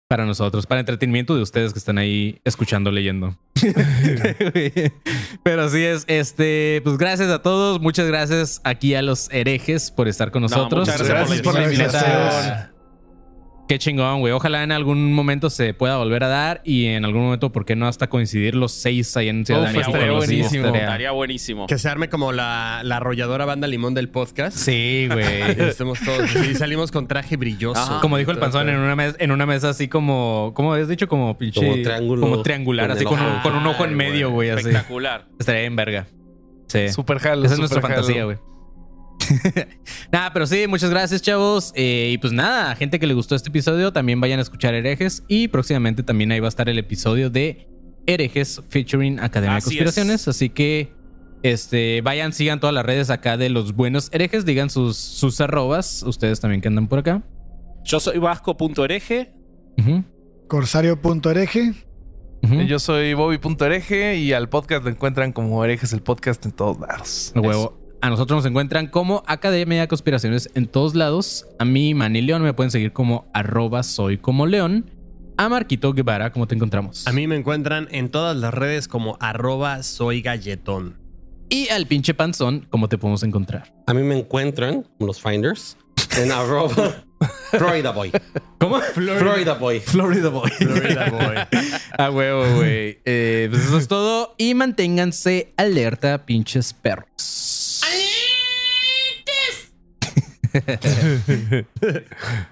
[0.09, 3.37] para nosotros, para entretenimiento de ustedes que están ahí escuchando, leyendo.
[5.43, 10.09] Pero así es, este, pues gracias a todos, muchas gracias aquí a los herejes por
[10.09, 10.89] estar con nosotros.
[10.89, 12.72] muchas gracias por la invitación.
[13.73, 14.35] Qué chingón, güey.
[14.35, 17.75] Ojalá en algún momento se pueda volver a dar y en algún momento, ¿por qué
[17.75, 19.81] no hasta coincidir los seis ahí en Ciudadanía?
[19.81, 20.67] Uf, estaría buenísimo.
[20.67, 21.67] Estaría- Estaría buenísimo.
[21.69, 24.55] Que se arme como la, la arrolladora banda limón del podcast.
[24.59, 25.41] Sí, güey.
[25.71, 27.81] estemos todos y salimos con traje brilloso.
[27.81, 28.01] Ajá.
[28.03, 31.09] Como dijo el panzón en una mesa, en una mesa así como, ¿cómo habías dicho?
[31.09, 31.59] Como pinche.
[31.63, 33.43] Como triángulo Como triangular, con así con un, ojo.
[33.43, 34.67] con un ojo en medio, güey, así.
[34.69, 35.29] Espectacular.
[35.39, 36.07] Estaría en verga.
[36.67, 36.91] Sí.
[36.91, 37.47] Super jalo.
[37.47, 37.95] Esa es nuestra jalo.
[37.95, 38.37] fantasía, güey.
[40.13, 41.73] nada, pero sí, muchas gracias, chavos.
[41.75, 45.25] Eh, y pues nada, gente que le gustó este episodio, también vayan a escuchar Herejes.
[45.29, 47.69] Y próximamente también ahí va a estar el episodio de
[48.07, 50.29] Herejes featuring Academia Así de Conspiraciones.
[50.29, 50.93] Así que
[51.43, 56.03] este, vayan, sigan todas las redes acá de los buenos herejes, digan sus, sus arrobas,
[56.05, 57.23] ustedes también que andan por acá.
[57.85, 59.33] Yo soy vasco.hereje.
[59.79, 60.05] Ujú,
[60.47, 61.73] Corsario.ereje.
[62.43, 62.61] ujú.
[62.63, 67.33] Yo soy Bobby.hereje y al podcast lo encuentran como herejes el podcast en todos lados.
[67.35, 67.82] Huevo.
[68.03, 71.47] A nosotros nos encuentran como Academia de Conspiraciones en todos lados.
[71.61, 74.91] A mí, Manny León, me pueden seguir como arroba soy como León.
[75.37, 77.07] A Marquito Guevara, ¿cómo te encontramos?
[77.07, 80.99] A mí me encuentran en todas las redes como arroba soy galletón.
[81.49, 83.73] Y al pinche panzón, ¿cómo te podemos encontrar?
[83.87, 85.77] A mí me encuentran, como los finders,
[86.19, 87.05] en arroba
[87.53, 88.11] Florida Boy.
[88.59, 88.81] ¿Cómo?
[88.81, 89.79] Florida Boy.
[89.79, 90.51] Florida Boy.
[90.51, 91.37] Florida Boy.
[91.99, 92.99] A huevo, güey.
[93.05, 94.35] Eh, pues eso es todo.
[94.39, 97.62] Y manténganse alerta, pinches perros.
[99.27, 99.73] this.